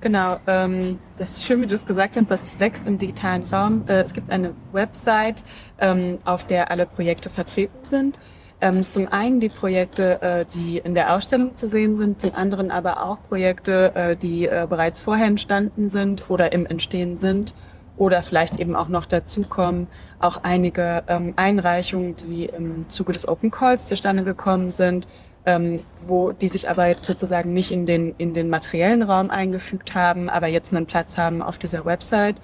Genau, 0.00 0.38
ähm, 0.46 1.00
das 1.16 1.38
ist 1.38 1.44
schön, 1.46 1.60
wie 1.60 1.66
du 1.66 1.74
es 1.74 1.84
gesagt 1.84 2.16
hast, 2.16 2.30
dass 2.30 2.42
es 2.44 2.60
wächst 2.60 2.86
im 2.86 2.98
digitalen 2.98 3.42
Raum. 3.44 3.84
Äh, 3.88 4.02
es 4.02 4.12
gibt 4.12 4.30
eine 4.30 4.54
Website, 4.70 5.42
ähm, 5.80 6.18
auf 6.24 6.46
der 6.46 6.70
alle 6.70 6.86
Projekte 6.86 7.30
vertreten 7.30 7.84
sind. 7.90 8.20
Ähm, 8.60 8.88
zum 8.88 9.08
einen 9.08 9.40
die 9.40 9.48
Projekte, 9.48 10.22
äh, 10.22 10.44
die 10.44 10.78
in 10.78 10.94
der 10.94 11.14
Ausstellung 11.14 11.56
zu 11.56 11.66
sehen 11.66 11.98
sind, 11.98 12.20
zum 12.20 12.34
anderen 12.36 12.70
aber 12.70 13.04
auch 13.04 13.18
Projekte, 13.28 13.92
äh, 13.96 14.16
die 14.16 14.46
äh, 14.46 14.66
bereits 14.68 15.00
vorher 15.00 15.26
entstanden 15.26 15.90
sind 15.90 16.30
oder 16.30 16.52
im 16.52 16.64
Entstehen 16.66 17.16
sind 17.16 17.54
oder 17.96 18.22
vielleicht 18.22 18.60
eben 18.60 18.76
auch 18.76 18.88
noch 18.88 19.04
dazukommen. 19.06 19.88
Auch 20.20 20.44
einige 20.44 21.02
ähm, 21.08 21.34
Einreichungen, 21.34 22.14
die 22.14 22.46
im 22.46 22.88
Zuge 22.88 23.12
des 23.12 23.26
Open 23.26 23.50
Calls 23.50 23.88
zustande 23.88 24.22
gekommen 24.22 24.70
sind, 24.70 25.08
ähm, 25.46 25.80
wo 26.06 26.32
die 26.32 26.48
sich 26.48 26.68
aber 26.68 26.86
jetzt 26.86 27.04
sozusagen 27.04 27.52
nicht 27.52 27.70
in 27.70 27.86
den, 27.86 28.14
in 28.18 28.34
den 28.34 28.50
materiellen 28.50 29.02
Raum 29.02 29.30
eingefügt 29.30 29.94
haben, 29.94 30.28
aber 30.28 30.46
jetzt 30.46 30.74
einen 30.74 30.86
Platz 30.86 31.16
haben 31.16 31.42
auf 31.42 31.58
dieser 31.58 31.84
Website. 31.84 32.36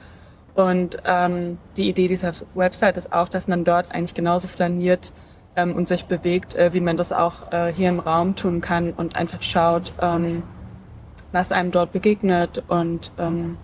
Und 0.54 0.98
ähm, 1.04 1.58
die 1.76 1.88
Idee 1.88 2.06
dieser 2.06 2.32
Website 2.54 2.96
ist 2.96 3.12
auch, 3.12 3.28
dass 3.28 3.48
man 3.48 3.64
dort 3.64 3.92
eigentlich 3.92 4.14
genauso 4.14 4.48
flaniert 4.48 5.12
ähm, 5.56 5.74
und 5.74 5.88
sich 5.88 6.04
bewegt, 6.04 6.54
äh, 6.54 6.72
wie 6.72 6.80
man 6.80 6.96
das 6.96 7.12
auch 7.12 7.52
äh, 7.52 7.72
hier 7.72 7.88
im 7.88 8.00
Raum 8.00 8.36
tun 8.36 8.60
kann 8.60 8.92
und 8.92 9.16
einfach 9.16 9.42
schaut, 9.42 9.92
ähm, 10.00 10.42
was 11.32 11.52
einem 11.52 11.72
dort 11.72 11.92
begegnet. 11.92 12.62
Und 12.68 13.12
ähm, 13.18 13.56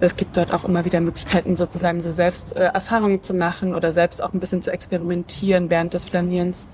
es 0.00 0.16
gibt 0.16 0.36
dort 0.36 0.52
auch 0.52 0.64
immer 0.64 0.84
wieder 0.86 1.00
Möglichkeiten, 1.00 1.56
sozusagen 1.56 2.00
so 2.00 2.10
selbst 2.10 2.56
äh, 2.56 2.70
Erfahrungen 2.72 3.22
zu 3.22 3.34
machen 3.34 3.74
oder 3.74 3.92
selbst 3.92 4.22
auch 4.22 4.32
ein 4.32 4.40
bisschen 4.40 4.62
zu 4.62 4.72
experimentieren 4.72 5.70
während 5.70 5.92
des 5.92 6.04
Flanierens. 6.04 6.66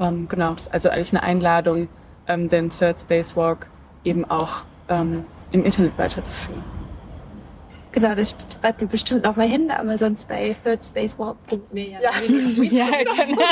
Ähm, 0.00 0.28
genau, 0.28 0.54
also 0.70 0.90
eigentlich 0.90 1.12
eine 1.12 1.22
Einladung, 1.22 1.88
ähm, 2.28 2.48
den 2.48 2.68
Third 2.70 3.00
Space 3.00 3.36
Walk 3.36 3.68
eben 4.04 4.24
auch 4.24 4.64
ähm, 4.88 5.24
im 5.52 5.64
Internet 5.64 5.96
weiterzuführen. 5.98 6.62
Genau, 7.96 8.14
das 8.14 8.36
schreibt 8.60 8.82
ihr 8.82 8.88
bestimmt 8.88 9.24
noch 9.24 9.36
mal 9.36 9.48
hin, 9.48 9.70
aber 9.70 9.96
sonst 9.96 10.28
bei 10.28 10.54
thirdspacewalk.me 10.62 11.92
ja, 11.92 12.10
ja 12.60 12.84
genau. 13.02 13.40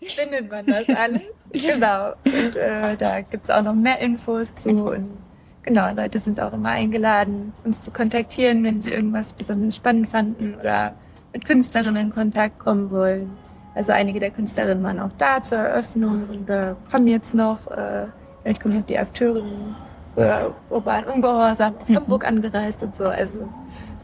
findet 0.00 0.50
man 0.50 0.64
das 0.64 0.88
alles. 0.88 1.22
Genau. 1.52 2.12
Und 2.24 2.56
äh, 2.56 2.96
da 2.96 3.20
gibt's 3.20 3.50
auch 3.50 3.62
noch 3.62 3.74
mehr 3.74 3.98
Infos 3.98 4.54
zu. 4.54 4.70
Und 4.86 5.18
genau, 5.62 5.92
Leute 5.94 6.18
sind 6.18 6.40
auch 6.40 6.54
immer 6.54 6.70
eingeladen, 6.70 7.52
uns 7.62 7.82
zu 7.82 7.90
kontaktieren, 7.90 8.64
wenn 8.64 8.80
sie 8.80 8.92
irgendwas 8.92 9.34
besonders 9.34 9.76
spannend 9.76 10.08
fanden 10.08 10.54
oder 10.58 10.94
mit 11.34 11.44
Künstlerinnen 11.44 12.06
in 12.06 12.14
Kontakt 12.14 12.58
kommen 12.58 12.90
wollen. 12.90 13.43
Also 13.74 13.92
einige 13.92 14.20
der 14.20 14.30
Künstlerinnen 14.30 14.82
waren 14.84 15.00
auch 15.00 15.10
da 15.18 15.42
zur 15.42 15.58
Eröffnung 15.58 16.28
und 16.30 16.48
äh, 16.48 16.74
kommen 16.90 17.06
jetzt 17.08 17.34
noch. 17.34 17.70
Äh, 17.70 18.06
vielleicht 18.42 18.62
kommen 18.62 18.78
noch 18.78 18.86
die 18.86 18.98
Akteurinnen 18.98 19.74
äh, 20.16 20.44
Urban 20.70 21.04
Ungehorsam 21.04 21.74
aus 21.80 21.88
mhm. 21.88 21.96
Hamburg 21.96 22.26
angereist 22.26 22.82
und 22.82 22.96
so. 22.96 23.04
Also 23.04 23.48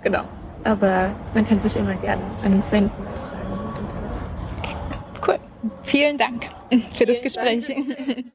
genau. 0.03 0.23
Aber 0.65 1.11
man 1.35 1.45
kann 1.45 1.61
sich 1.61 1.77
immer 1.77 1.95
gerne 1.95 2.23
an 2.45 2.55
uns 2.55 2.71
wenden 2.73 2.91
bei 2.99 3.21
Fragen 3.21 3.69
und 3.69 3.79
Interessen. 3.79 4.25
Cool. 5.27 5.39
Vielen 5.83 6.19
Dank 6.19 6.45
für 6.71 6.79
Vielen 6.79 7.09
das 7.09 7.23
Gespräch. 7.23 7.67
Dank. 7.69 8.33